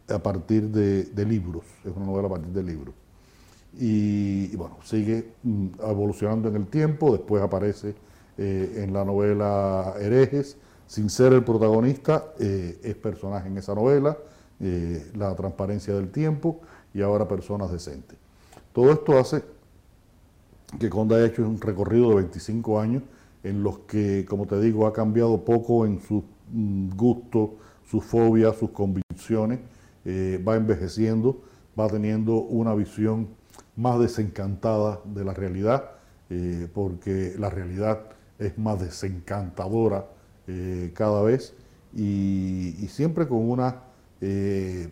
a 0.10 0.20
partir 0.20 0.70
de, 0.70 1.04
de 1.04 1.26
libros, 1.26 1.64
es 1.86 1.96
una 1.96 2.08
novela 2.08 2.28
a 2.28 2.32
partir 2.32 2.52
de 2.52 2.64
libros 2.64 2.96
y, 3.80 4.56
bueno, 4.56 4.78
sigue 4.84 5.34
mm, 5.44 5.68
evolucionando 5.82 6.50
en 6.50 6.56
el 6.56 6.68
tiempo, 6.68 7.12
después 7.12 7.42
aparece 7.42 7.96
eh, 8.38 8.84
en 8.84 8.94
la 8.94 9.04
novela 9.04 9.94
Herejes, 10.00 10.58
sin 10.88 11.10
ser 11.10 11.34
el 11.34 11.44
protagonista, 11.44 12.34
eh, 12.40 12.80
es 12.84 12.96
personaje 12.96 13.48
en 13.48 13.58
esa 13.58 13.74
novela, 13.74 14.18
eh, 14.60 15.12
La 15.16 15.36
transparencia 15.36 15.94
del 15.94 16.12
tiempo 16.12 16.62
y 16.94 17.02
ahora 17.02 17.28
Personas 17.28 17.72
decentes. 17.72 18.18
Todo 18.74 18.92
esto 18.92 19.18
hace 19.18 19.44
que 20.80 20.90
Conde 20.90 21.16
haya 21.16 21.26
hecho 21.28 21.48
un 21.48 21.60
recorrido 21.60 22.10
de 22.10 22.16
25 22.16 22.80
años 22.80 23.04
en 23.44 23.64
los 23.64 23.80
que, 23.80 24.26
como 24.26 24.46
te 24.46 24.60
digo, 24.60 24.88
ha 24.88 24.94
cambiado 24.94 25.44
poco 25.44 25.86
en 25.86 26.00
sus 26.00 26.24
mm, 26.52 26.90
gustos, 26.96 27.52
sus 27.90 28.04
fobias, 28.04 28.56
sus 28.58 28.70
convicciones, 28.70 29.60
va 30.06 30.56
envejeciendo, 30.56 31.42
va 31.80 31.88
teniendo 31.88 32.36
una 32.36 32.74
visión 32.76 33.28
más 33.76 34.00
desencantada 34.00 35.00
de 35.06 35.24
la 35.24 35.34
realidad, 35.34 35.92
eh, 36.30 36.68
porque 36.74 37.34
la 37.38 37.50
realidad 37.50 38.02
es 38.40 38.58
más 38.58 38.80
desencantadora 38.80 40.06
eh, 40.48 40.92
cada 40.94 41.22
vez 41.24 41.54
y, 41.96 42.88
siempre 42.90 43.28
con 43.28 43.50
una, 43.50 43.84
eh, 44.22 44.90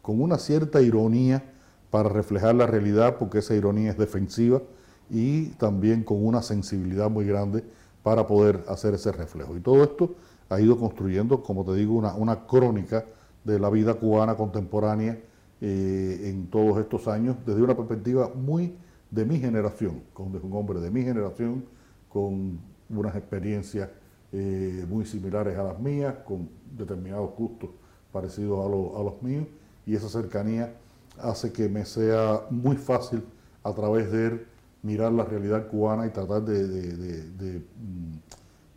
con 0.00 0.20
una 0.20 0.38
cierta 0.38 0.80
ironía 0.80 1.42
para 1.90 2.08
reflejar 2.08 2.54
la 2.54 2.66
realidad, 2.66 3.16
porque 3.18 3.38
esa 3.38 3.54
ironía 3.54 3.90
es 3.90 3.98
defensiva 3.98 4.62
y 5.10 5.46
también 5.58 6.04
con 6.04 6.24
una 6.24 6.42
sensibilidad 6.42 7.10
muy 7.10 7.26
grande 7.26 7.64
para 8.02 8.26
poder 8.26 8.64
hacer 8.68 8.94
ese 8.94 9.12
reflejo. 9.12 9.56
Y 9.56 9.60
todo 9.60 9.82
esto 9.84 10.14
ha 10.48 10.60
ido 10.60 10.78
construyendo, 10.78 11.42
como 11.42 11.64
te 11.64 11.74
digo, 11.74 11.94
una, 11.94 12.14
una 12.14 12.46
crónica 12.46 13.04
de 13.44 13.58
la 13.58 13.70
vida 13.70 13.94
cubana 13.94 14.36
contemporánea 14.36 15.18
eh, 15.64 16.28
en 16.28 16.48
todos 16.48 16.76
estos 16.80 17.06
años 17.06 17.36
desde 17.46 17.62
una 17.62 17.76
perspectiva 17.76 18.32
muy 18.34 18.74
de 19.12 19.24
mi 19.24 19.38
generación, 19.38 20.02
con 20.12 20.34
un 20.34 20.52
hombre 20.54 20.80
de 20.80 20.90
mi 20.90 21.04
generación, 21.04 21.64
con 22.08 22.58
unas 22.90 23.14
experiencias 23.14 23.88
eh, 24.32 24.84
muy 24.88 25.04
similares 25.06 25.56
a 25.56 25.62
las 25.62 25.78
mías, 25.78 26.16
con 26.26 26.48
determinados 26.76 27.30
gustos 27.36 27.70
parecidos 28.10 28.66
a, 28.66 29.02
los 29.04 29.22
míos, 29.22 29.46
y 29.86 29.94
esa 29.94 30.08
cercanía 30.08 30.74
hace 31.20 31.52
que 31.52 31.68
me 31.68 31.84
sea 31.84 32.40
muy 32.50 32.74
fácil 32.74 33.22
a 33.62 33.72
través 33.72 34.10
de 34.10 34.26
él 34.26 34.46
mirar 34.82 35.12
la 35.12 35.24
realidad 35.24 35.68
cubana 35.68 36.08
y 36.08 36.10
tratar 36.10 36.42
de, 36.42 37.62
mm, 37.78 38.14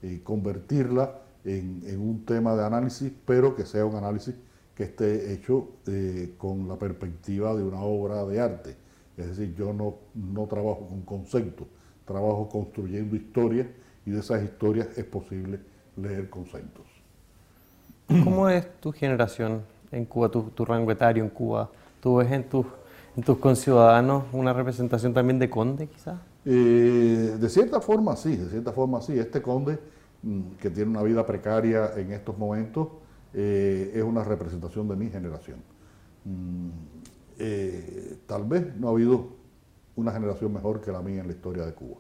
eh, 0.04 0.22
convertirla 0.24 1.16
en, 1.44 2.00
un 2.00 2.24
tema 2.26 2.56
de 2.56 2.64
análisis, 2.64 3.12
pero 3.26 3.56
que 3.56 3.66
sea 3.66 3.86
un 3.86 3.96
análisis 3.96 4.36
que 4.76 4.84
esté 4.84 5.34
hecho 5.34 5.70
eh, 5.88 6.34
con 6.38 6.68
la 6.68 6.76
perspectiva 6.76 7.56
de 7.56 7.64
una 7.64 7.82
obra 7.82 8.26
de 8.26 8.40
arte. 8.42 8.76
Es 9.18 9.28
decir, 9.30 9.56
yo 9.56 9.72
no, 9.72 9.96
no 10.14 10.46
trabajo 10.46 10.88
con 10.88 11.02
conceptos, 11.04 11.68
trabajo 12.06 12.50
construyendo 12.50 13.16
historias 13.16 13.68
y 14.06 14.12
de 14.12 14.20
esas 14.20 14.44
historias 14.44 14.90
es 14.98 15.06
posible 15.06 15.60
leer 15.96 16.30
conceptos. 16.30 16.86
¿Cómo 18.08 18.50
es 18.50 18.68
tu 18.82 18.92
generación 18.92 19.62
en 19.92 20.06
Cuba, 20.06 20.30
tu, 20.30 20.44
tu 20.50 20.66
rango 20.66 20.92
etario 20.92 21.24
en 21.24 21.30
Cuba? 21.30 21.70
¿Tú 22.02 22.18
ves 22.18 22.32
en, 22.32 22.44
tus 22.44 22.66
en 23.16 23.24
tus 23.24 23.38
conciudadanos 23.38 24.26
una 24.34 24.54
representación 24.54 25.14
también 25.14 25.40
de 25.40 25.50
conde, 25.50 25.88
quizás? 25.88 26.20
Eh, 26.46 27.38
de 27.40 27.50
cierta 27.50 27.80
forma 27.82 28.16
sí, 28.16 28.36
de 28.36 28.50
cierta 28.50 28.72
forma 28.72 29.02
sí. 29.02 29.18
Este 29.18 29.42
conde, 29.42 29.80
mm, 30.22 30.52
que 30.60 30.70
tiene 30.70 30.92
una 30.92 31.02
vida 31.02 31.26
precaria 31.26 31.94
en 31.96 32.12
estos 32.12 32.38
momentos, 32.38 32.90
eh, 33.38 33.92
es 33.94 34.02
una 34.02 34.24
representación 34.24 34.88
de 34.88 34.96
mi 34.96 35.10
generación. 35.10 35.58
Mm, 36.24 36.70
eh, 37.38 38.18
tal 38.26 38.46
vez 38.46 38.74
no 38.78 38.88
ha 38.88 38.92
habido 38.92 39.28
una 39.98 40.14
generación 40.14 40.54
mejor 40.54 40.80
que 40.80 40.90
la 40.90 41.02
mía 41.02 41.20
en 41.20 41.28
la 41.28 41.34
historia 41.34 41.66
de 41.66 41.74
Cuba. 41.74 41.98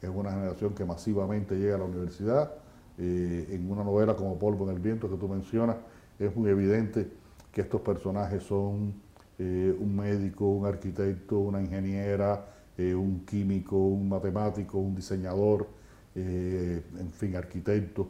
Es 0.00 0.08
una 0.08 0.30
generación 0.30 0.74
que 0.74 0.86
masivamente 0.86 1.56
llega 1.56 1.74
a 1.74 1.78
la 1.78 1.84
universidad. 1.84 2.54
Eh, 2.96 3.48
en 3.50 3.70
una 3.70 3.84
novela 3.84 4.16
como 4.16 4.38
Polvo 4.38 4.64
en 4.64 4.76
el 4.76 4.80
Viento 4.80 5.10
que 5.10 5.16
tú 5.16 5.28
mencionas, 5.28 5.76
es 6.18 6.34
muy 6.34 6.50
evidente 6.50 7.06
que 7.52 7.60
estos 7.60 7.82
personajes 7.82 8.42
son 8.42 8.94
un 9.38 9.96
médico, 9.96 10.46
un 10.46 10.66
arquitecto, 10.66 11.38
una 11.38 11.60
ingeniera, 11.60 12.44
un 12.76 13.24
químico, 13.24 13.76
un 13.76 14.08
matemático, 14.08 14.78
un 14.78 14.96
diseñador, 14.96 15.68
en 16.16 17.12
fin, 17.12 17.36
arquitecto, 17.36 18.08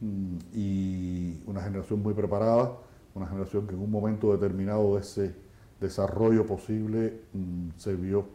mm, 0.00 0.36
y 0.52 1.17
una 1.48 1.62
generación 1.62 2.02
muy 2.02 2.14
preparada, 2.14 2.72
una 3.14 3.26
generación 3.26 3.66
que 3.66 3.74
en 3.74 3.80
un 3.80 3.90
momento 3.90 4.32
determinado 4.32 4.94
de 4.94 5.00
ese 5.00 5.34
desarrollo 5.80 6.46
posible 6.46 7.20
mm, 7.32 7.70
se 7.76 7.94
vio 7.94 8.26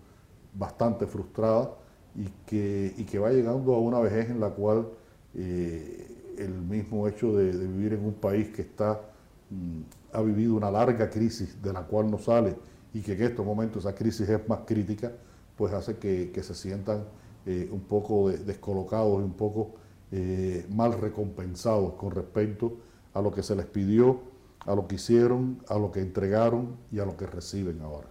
bastante 0.53 1.07
frustrada 1.07 1.71
y 2.15 2.25
que, 2.45 2.93
y 2.97 3.03
que 3.05 3.19
va 3.19 3.31
llegando 3.31 3.73
a 3.73 3.79
una 3.79 3.99
vejez 3.99 4.29
en 4.29 4.39
la 4.39 4.49
cual 4.49 4.87
el 5.35 6.53
mismo 6.69 7.07
hecho 7.07 7.35
de, 7.35 7.51
vivir 7.51 7.93
en 7.93 8.05
un 8.05 8.13
país 8.13 8.49
que 8.49 8.61
está, 8.61 9.01
mm, 9.49 9.81
ha 10.13 10.21
vivido 10.21 10.55
una 10.55 10.69
larga 10.69 11.09
crisis 11.09 11.61
de 11.61 11.73
la 11.73 11.81
cual 11.83 12.09
no 12.09 12.17
sale 12.17 12.55
y 12.93 13.01
que 13.01 13.13
en 13.13 13.23
estos 13.23 13.45
momentos 13.45 13.85
esa 13.85 13.95
crisis 13.95 14.29
es 14.29 14.47
más 14.47 14.59
crítica, 14.65 15.11
pues 15.57 15.73
hace 15.73 15.97
que, 15.97 16.43
se 16.43 16.53
sientan 16.53 17.03
eh, 17.45 17.69
un 17.71 17.81
poco 17.81 18.29
descolocados 18.29 19.19
y 19.21 19.23
un 19.23 19.33
poco 19.33 19.71
eh, 20.11 20.65
mal 20.69 20.93
recompensados 20.99 21.93
con 21.93 22.11
respecto 22.11 22.77
a 23.13 23.21
lo 23.21 23.31
que 23.31 23.43
se 23.43 23.55
les 23.55 23.65
pidió, 23.65 24.21
a 24.65 24.75
lo 24.75 24.87
que 24.87 24.95
hicieron, 24.95 25.59
a 25.67 25.77
lo 25.77 25.91
que 25.91 25.99
entregaron 25.99 26.75
y 26.91 26.99
a 26.99 27.05
lo 27.05 27.17
que 27.17 27.25
reciben 27.25 27.81
ahora. 27.81 28.07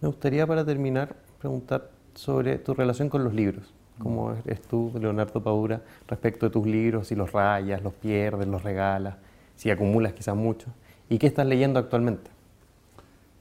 Me 0.00 0.08
gustaría 0.08 0.46
para 0.46 0.64
terminar 0.64 1.16
preguntar 1.38 1.90
sobre 2.14 2.58
tu 2.58 2.74
relación 2.74 3.08
con 3.08 3.24
los 3.24 3.32
libros. 3.32 3.72
¿Cómo 3.98 4.32
eres 4.32 4.62
tú, 4.62 4.92
Leonardo 4.98 5.42
Paura, 5.42 5.82
respecto 6.06 6.46
de 6.46 6.50
tus 6.50 6.66
libros? 6.66 7.08
Si 7.08 7.14
los 7.14 7.32
rayas, 7.32 7.82
los 7.82 7.92
pierdes, 7.94 8.46
los 8.46 8.62
regalas, 8.62 9.16
si 9.56 9.70
acumulas 9.70 10.12
quizás 10.12 10.36
mucho. 10.36 10.68
¿Y 11.08 11.18
qué 11.18 11.26
estás 11.26 11.46
leyendo 11.46 11.80
actualmente? 11.80 12.30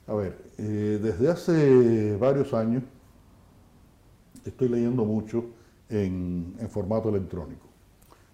A 0.07 0.15
ver, 0.15 0.37
eh, 0.57 0.99
desde 1.01 1.29
hace 1.29 2.15
varios 2.17 2.53
años 2.53 2.83
estoy 4.45 4.69
leyendo 4.69 5.05
mucho 5.05 5.45
en, 5.89 6.55
formato 6.69 7.09
electrónico. 7.09 7.67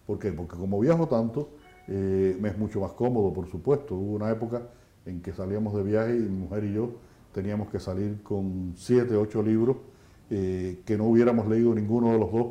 ¿Por 0.05 0.19
qué? 0.19 0.31
Porque 0.31 0.55
como 0.55 0.79
viajo 0.79 1.07
tanto, 1.07 1.49
eh, 1.87 2.39
es 2.43 2.57
mucho 2.57 2.81
más 2.81 2.93
cómodo, 2.93 3.33
por 3.33 3.49
supuesto. 3.49 3.95
Hubo 3.95 4.15
una 4.15 4.31
época 4.31 4.61
en 5.05 5.21
que 5.21 5.33
salíamos 5.33 5.73
de 5.75 5.83
viaje 5.83 6.15
y 6.15 6.19
mi 6.19 6.29
mujer 6.29 6.63
y 6.63 6.73
yo 6.73 6.91
teníamos 7.33 7.69
que 7.69 7.79
salir 7.79 8.21
con 8.23 8.73
siete, 8.75 9.15
ocho 9.15 9.41
libros 9.41 9.77
eh, 10.29 10.81
que 10.85 10.97
no 10.97 11.05
hubiéramos 11.05 11.47
leído 11.47 11.75
ninguno 11.75 12.11
de 12.11 12.19
los 12.19 12.31
dos 12.31 12.47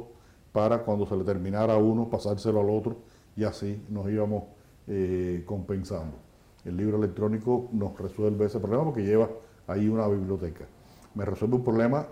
para 0.53 0.83
cuando 0.85 1.07
se 1.07 1.17
le 1.17 1.25
terminara 1.25 1.77
uno 1.77 2.11
pasárselo 2.11 2.61
al 2.61 2.69
otro 2.71 2.97
y 3.37 3.45
así 3.45 3.83
nos 3.89 4.09
íbamos 4.11 4.45
eh, 4.87 5.43
compensando. 5.47 6.17
El 6.65 6.77
libro 6.77 6.99
electrónico 6.99 7.69
nos 7.73 7.99
resuelve 7.99 8.47
ese 8.47 8.61
problema 8.61 8.85
porque 8.85 9.03
lleva 9.03 9.31
ahí 9.67 9.89
una 9.89 10.07
biblioteca. 10.07 10.67
Me 11.15 11.25
resuelve 11.25 11.57
un 11.57 11.65
problema 11.65 12.07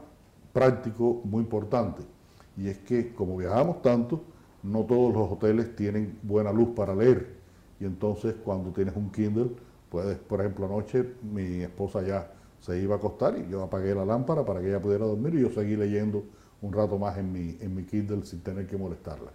práctico 0.52 1.20
muy 1.24 1.42
importante 1.42 2.02
y 2.56 2.68
es 2.68 2.78
que 2.78 3.14
como 3.14 3.36
viajamos 3.36 3.82
tanto, 3.82 4.22
no 4.62 4.84
todos 4.84 5.14
los 5.14 5.30
hoteles 5.32 5.74
tienen 5.76 6.18
buena 6.22 6.52
luz 6.52 6.70
para 6.74 6.94
leer 6.94 7.40
y 7.80 7.86
entonces 7.86 8.34
cuando 8.44 8.70
tienes 8.70 8.94
un 8.94 9.10
Kindle, 9.10 9.50
puedes, 9.88 10.18
por 10.18 10.40
ejemplo, 10.40 10.66
anoche 10.66 11.14
mi 11.22 11.62
esposa 11.62 12.02
ya 12.02 12.30
se 12.60 12.78
iba 12.78 12.94
a 12.94 12.98
acostar 12.98 13.38
y 13.38 13.50
yo 13.50 13.62
apagué 13.62 13.94
la 13.94 14.04
lámpara 14.04 14.44
para 14.44 14.60
que 14.60 14.68
ella 14.68 14.80
pudiera 14.80 15.06
dormir 15.06 15.34
y 15.34 15.40
yo 15.40 15.50
seguí 15.50 15.76
leyendo 15.76 16.22
un 16.60 16.72
rato 16.74 16.98
más 16.98 17.16
en 17.16 17.32
mi, 17.32 17.56
en 17.60 17.74
mi 17.74 17.84
Kindle 17.84 18.24
sin 18.24 18.40
tener 18.40 18.66
que 18.66 18.76
molestarla. 18.76 19.30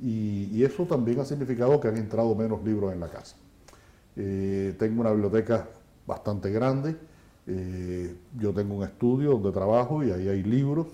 Y, 0.00 0.62
eso 0.64 0.86
también 0.86 1.20
ha 1.20 1.24
significado 1.24 1.78
que 1.78 1.88
han 1.88 1.96
entrado 1.98 2.34
menos 2.34 2.64
libros 2.64 2.92
en 2.92 3.00
la 3.00 3.08
casa. 3.08 3.36
Eh, 4.16 4.74
tengo 4.78 5.02
una 5.02 5.12
biblioteca 5.12 5.68
bastante 6.06 6.50
grande, 6.50 6.96
eh, 7.46 8.16
yo 8.38 8.52
tengo 8.54 8.76
un 8.76 8.84
estudio 8.84 9.32
donde 9.32 9.52
trabajo 9.52 10.02
y 10.02 10.10
ahí 10.10 10.28
hay 10.28 10.42
libros, 10.42 10.86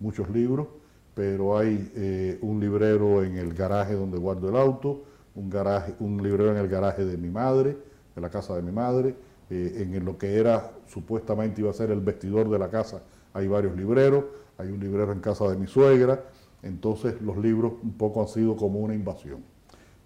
muchos 0.00 0.28
libros, 0.30 0.66
pero 1.14 1.58
hay 1.58 1.92
eh, 1.94 2.38
un 2.42 2.60
librero 2.60 3.22
en 3.22 3.36
el 3.36 3.52
garaje 3.54 3.94
donde 3.94 4.18
guardo 4.18 4.48
el 4.48 4.56
auto, 4.56 5.04
un, 5.34 6.22
librero 6.22 6.52
en 6.52 6.58
el 6.58 6.68
garaje 6.68 7.04
de 7.04 7.16
mi 7.16 7.30
madre, 7.30 7.76
de 8.14 8.20
la 8.20 8.30
casa 8.30 8.54
de 8.54 8.62
mi 8.62 8.72
madre, 8.72 9.14
eh, 9.50 9.88
en 9.92 10.04
lo 10.04 10.16
que 10.18 10.38
era 10.38 10.72
supuestamente 10.86 11.60
iba 11.60 11.70
a 11.70 11.74
ser 11.74 11.90
el 11.90 12.00
vestidor 12.00 12.50
de 12.50 12.58
la 12.58 12.68
casa, 12.68 13.02
hay 13.34 13.46
varios 13.46 13.76
libreros, 13.76 14.24
hay 14.58 14.68
un 14.68 14.80
librero 14.80 15.12
en 15.12 15.20
casa 15.20 15.48
de 15.48 15.56
mi 15.56 15.66
suegra, 15.66 16.22
entonces 16.62 17.20
los 17.20 17.36
libros 17.36 17.74
un 17.82 17.92
poco 17.92 18.20
han 18.22 18.28
sido 18.28 18.56
como 18.56 18.80
una 18.80 18.94
invasión. 18.94 19.42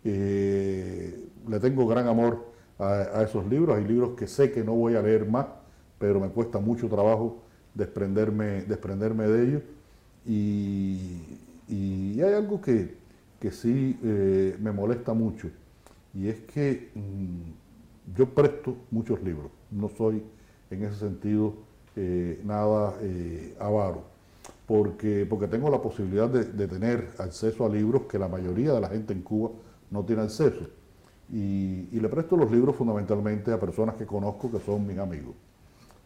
Eh, 0.05 1.29
le 1.49 1.61
tengo 1.61 1.87
gran 1.87 2.07
amor 2.07 2.47
a, 2.79 3.23
esos 3.23 3.47
libros, 3.47 3.77
hay 3.77 3.85
libros 3.85 4.11
que 4.17 4.27
sé 4.27 4.53
que 4.53 4.63
no 4.63 4.75
voy 4.75 4.95
a 4.95 5.03
leer 5.03 5.29
más, 5.29 5.47
pero 5.99 6.21
me 6.21 6.29
cuesta 6.29 6.59
mucho 6.59 6.89
trabajo 6.89 7.43
desprenderme, 7.75 8.63
desprenderme 8.63 9.27
de 9.27 9.45
ellos. 9.45 9.63
Y, 10.27 11.23
hay 11.69 12.33
algo 12.33 12.61
que, 12.61 12.97
sí 13.51 13.97
eh, 14.03 14.57
me 14.61 14.73
molesta 14.73 15.15
mucho, 15.15 15.49
y 16.13 16.29
es 16.29 16.41
que 16.41 16.91
mm, 16.95 18.17
yo 18.17 18.27
presto 18.35 18.77
muchos 18.91 19.23
libros, 19.23 19.53
no 19.71 19.89
soy 19.89 20.23
en 20.71 20.83
ese 20.85 20.97
sentido 20.97 21.55
eh, 21.95 22.41
nada 22.45 22.95
eh, 23.01 23.57
avaro, 23.59 24.03
porque, 24.67 25.27
porque 25.29 25.47
tengo 25.47 25.71
la 25.71 25.81
posibilidad 25.81 26.29
de, 26.29 26.69
tener 26.69 27.09
acceso 27.19 27.65
a 27.65 27.69
libros 27.69 28.03
que 28.03 28.19
la 28.19 28.29
mayoría 28.29 28.73
de 28.73 28.81
la 28.81 28.89
gente 28.89 29.13
en 29.13 29.23
Cuba 29.23 29.51
no 29.91 30.05
tiene 30.05 30.23
acceso. 30.23 30.69
Y, 31.33 31.89
le 31.91 32.09
presto 32.09 32.37
los 32.37 32.51
libros 32.51 32.77
fundamentalmente 32.77 33.53
a 33.53 33.59
personas 33.59 33.95
que 33.97 34.07
conozco 34.07 34.51
que 34.51 34.61
son 34.61 34.87
mis 34.87 34.99
amigos. 34.99 35.35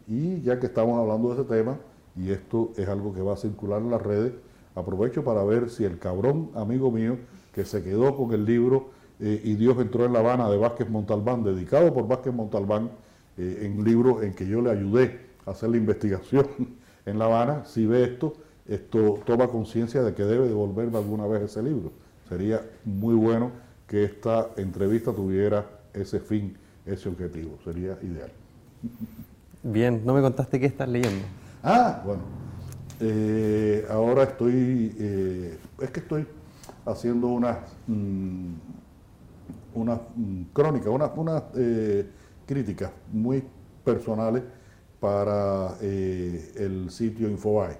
Y 0.07 0.41
ya 0.41 0.59
que 0.59 0.67
estamos 0.67 0.97
hablando 0.97 1.33
de 1.33 1.41
ese 1.41 1.49
tema, 1.49 1.77
y 2.15 2.31
esto 2.31 2.71
es 2.77 2.87
algo 2.87 3.13
que 3.13 3.21
va 3.21 3.33
a 3.33 3.37
circular 3.37 3.81
en 3.81 3.91
las 3.91 4.01
redes, 4.01 4.33
aprovecho 4.75 5.23
para 5.23 5.43
ver 5.43 5.69
si 5.69 5.83
el 5.85 5.99
cabrón 5.99 6.49
amigo 6.55 6.91
mío 6.91 7.17
que 7.53 7.65
se 7.65 7.83
quedó 7.83 8.15
con 8.15 8.33
el 8.33 8.45
libro 8.45 8.89
eh, 9.19 9.39
y 9.43 9.55
Dios 9.55 9.77
entró 9.79 10.05
en 10.05 10.13
La 10.13 10.19
Habana 10.19 10.49
de 10.49 10.57
Vázquez 10.57 10.89
Montalbán, 10.89 11.43
dedicado 11.43 11.93
por 11.93 12.07
Vázquez 12.07 12.33
Montalbán, 12.33 12.89
eh, 13.37 13.59
en 13.63 13.83
libro 13.83 14.23
en 14.23 14.33
que 14.33 14.47
yo 14.47 14.61
le 14.61 14.71
ayudé 14.71 15.19
a 15.45 15.51
hacer 15.51 15.69
la 15.69 15.77
investigación 15.77 16.47
en 17.05 17.19
La 17.19 17.25
Habana, 17.25 17.65
si 17.65 17.85
ve 17.85 18.03
esto, 18.03 18.33
esto 18.67 19.19
toma 19.25 19.47
conciencia 19.47 20.01
de 20.01 20.13
que 20.13 20.23
debe 20.23 20.47
devolverme 20.47 20.97
alguna 20.97 21.27
vez 21.27 21.43
ese 21.43 21.61
libro. 21.61 21.91
Sería 22.27 22.61
muy 22.85 23.15
bueno 23.15 23.51
que 23.87 24.05
esta 24.05 24.49
entrevista 24.57 25.13
tuviera 25.13 25.65
ese 25.93 26.19
fin, 26.19 26.57
ese 26.85 27.09
objetivo, 27.09 27.57
sería 27.63 27.97
ideal. 28.01 28.31
Bien, 29.63 30.01
no 30.03 30.13
me 30.13 30.21
contaste 30.21 30.59
qué 30.59 30.65
estás 30.65 30.89
leyendo. 30.89 31.23
Ah, 31.63 32.01
bueno, 32.05 32.23
eh, 32.99 33.85
ahora 33.89 34.23
estoy, 34.23 34.95
es 35.79 35.91
que 35.91 35.99
estoy 35.99 36.27
haciendo 36.85 37.27
unas 37.27 37.57
mm, 37.87 38.53
una 39.73 39.95
mm, 40.15 40.43
crónica, 40.53 40.89
unas 40.89 41.11
una, 41.15 41.43
eh, 41.55 42.07
críticas 42.45 42.91
muy 43.11 43.43
personales 43.83 44.43
para 44.99 45.75
eh, 45.81 46.53
el 46.57 46.89
sitio 46.89 47.29
Infobae. 47.29 47.77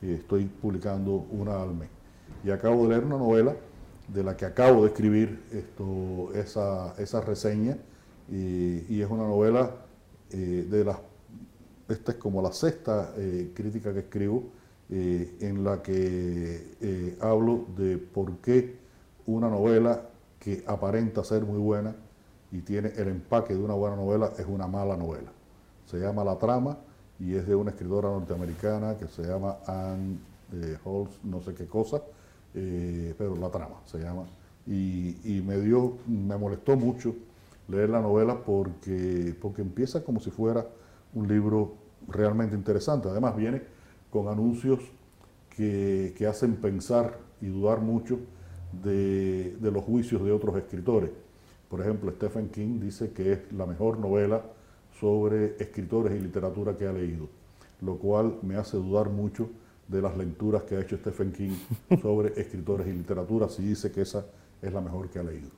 estoy 0.00 0.46
publicando 0.46 1.26
una 1.30 1.62
al 1.62 1.74
mes. 1.74 1.88
Y 2.44 2.50
acabo 2.50 2.84
de 2.84 2.90
leer 2.90 3.04
una 3.04 3.18
novela 3.18 3.54
de 4.08 4.24
la 4.24 4.36
que 4.36 4.46
acabo 4.46 4.82
de 4.82 4.88
escribir 4.88 5.42
esto, 5.52 6.32
esa, 6.34 6.94
esa 6.98 7.20
reseña, 7.20 7.76
y, 8.30 9.00
es 9.00 9.10
una 9.10 9.24
novela 9.24 9.70
eh, 10.30 10.66
de 10.68 10.84
las, 10.84 10.96
esta 11.88 12.12
es 12.12 12.18
como 12.18 12.42
la 12.42 12.52
sexta 12.52 13.12
crítica 13.54 13.92
que 13.92 14.00
escribo, 14.00 14.44
en 14.90 15.64
la 15.64 15.82
que 15.82 17.16
hablo 17.20 17.66
de 17.76 17.98
por 17.98 18.36
qué 18.38 18.76
una 19.26 19.48
novela 19.48 20.02
que 20.38 20.64
aparenta 20.66 21.22
ser 21.24 21.44
muy 21.44 21.58
buena 21.58 21.94
y 22.50 22.60
tiene 22.60 22.92
el 22.96 23.08
empaque 23.08 23.54
de 23.54 23.60
una 23.60 23.74
buena 23.74 23.96
novela, 23.96 24.32
es 24.38 24.46
una 24.46 24.66
mala 24.66 24.96
novela. 24.96 25.30
Se 25.86 25.98
llama 25.98 26.24
La 26.24 26.36
Trama 26.36 26.76
y 27.18 27.34
es 27.34 27.46
de 27.46 27.54
una 27.54 27.70
escritora 27.70 28.08
norteamericana 28.10 28.96
que 28.96 29.06
se 29.08 29.22
llama 29.22 29.58
Anne 29.66 30.18
eh, 30.52 30.76
Holz, 30.84 31.18
no 31.22 31.40
sé 31.40 31.54
qué 31.54 31.66
cosa, 31.66 32.02
eh, 32.54 33.14
pero 33.16 33.36
La 33.36 33.50
Trama 33.50 33.76
se 33.86 33.98
llama. 33.98 34.24
Y, 34.66 35.42
me 35.44 35.58
dio, 35.58 35.96
me 36.06 36.36
molestó 36.36 36.76
mucho 36.76 37.14
leer 37.68 37.90
la 37.90 38.00
novela 38.00 38.44
porque, 38.44 39.34
porque 39.40 39.62
empieza 39.62 40.04
como 40.04 40.20
si 40.20 40.30
fuera 40.30 40.66
un 41.14 41.28
libro 41.28 41.74
realmente 42.08 42.54
interesante. 42.54 43.08
Además 43.08 43.36
viene 43.36 43.62
con 44.10 44.28
anuncios 44.28 44.80
que, 45.50 46.14
que 46.16 46.26
hacen 46.26 46.56
pensar 46.56 47.18
y 47.40 47.46
dudar 47.46 47.80
mucho 47.80 48.18
de, 48.72 49.56
los 49.60 49.84
juicios 49.84 50.24
de 50.24 50.32
otros 50.32 50.56
escritores. 50.56 51.10
Por 51.68 51.80
ejemplo, 51.80 52.10
Stephen 52.12 52.48
King 52.48 52.80
dice 52.80 53.12
que 53.12 53.32
es 53.32 53.52
la 53.52 53.66
mejor 53.66 53.98
novela 53.98 54.42
sobre 54.98 55.56
escritores 55.58 56.14
y 56.14 56.20
literatura 56.20 56.76
que 56.76 56.86
ha 56.86 56.92
leído, 56.92 57.28
lo 57.80 57.96
cual 57.96 58.38
me 58.42 58.56
hace 58.56 58.76
dudar 58.76 59.10
mucho 59.10 59.50
de 59.88 60.00
las 60.00 60.16
lecturas 60.16 60.62
que 60.62 60.76
ha 60.76 60.80
hecho 60.80 60.96
Stephen 60.96 61.32
King 61.32 61.56
sobre 62.02 62.40
escritores 62.40 62.86
y 62.86 62.92
literatura, 62.92 63.48
si 63.48 63.62
dice 63.62 63.90
que 63.90 64.02
esa 64.02 64.24
es 64.60 64.72
la 64.72 64.80
mejor 64.80 65.08
que 65.08 65.18
ha 65.18 65.22
leído. 65.22 65.50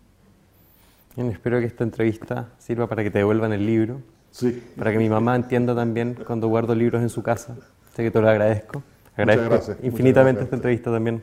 Bien, 1.17 1.31
espero 1.31 1.61
que 1.61 1.67
esta 1.67 1.85
entrevista 1.85 2.53
sirva 2.59 2.89
para 2.89 3.05
que 3.05 3.11
te 3.11 3.19
devuelvan 3.19 3.53
el 3.53 3.67
libro, 3.67 4.01
Sí. 4.35 4.61
para 4.77 4.91
que 4.91 4.99
mi 4.99 5.09
mamá 5.09 5.37
entienda 5.37 5.77
también 5.77 6.19
cuando 6.27 6.49
guardo 6.49 6.75
libros 6.75 7.01
en 7.03 7.09
su 7.09 7.23
casa. 7.23 7.55
Sé 7.95 8.03
que 8.03 8.11
te 8.11 8.21
lo 8.21 8.29
agradezco. 8.29 8.83
Agradezco 9.17 9.49
gracias, 9.49 9.77
muchas 9.77 9.85
infinitamente 9.85 10.41
gracias 10.41 10.41
a 10.41 10.45
esta 10.45 10.57
entrevista 10.57 10.91
también. 10.91 11.23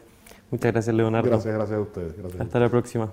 Muchas 0.49 0.71
gracias, 0.71 0.95
Leonardo. 0.95 1.29
Gracias, 1.29 1.53
gracias 1.53 1.77
a 1.77 1.81
ustedes. 1.81 2.17
Gracias. 2.17 2.41
Hasta 2.41 2.59
la 2.59 2.69
próxima. 2.69 3.11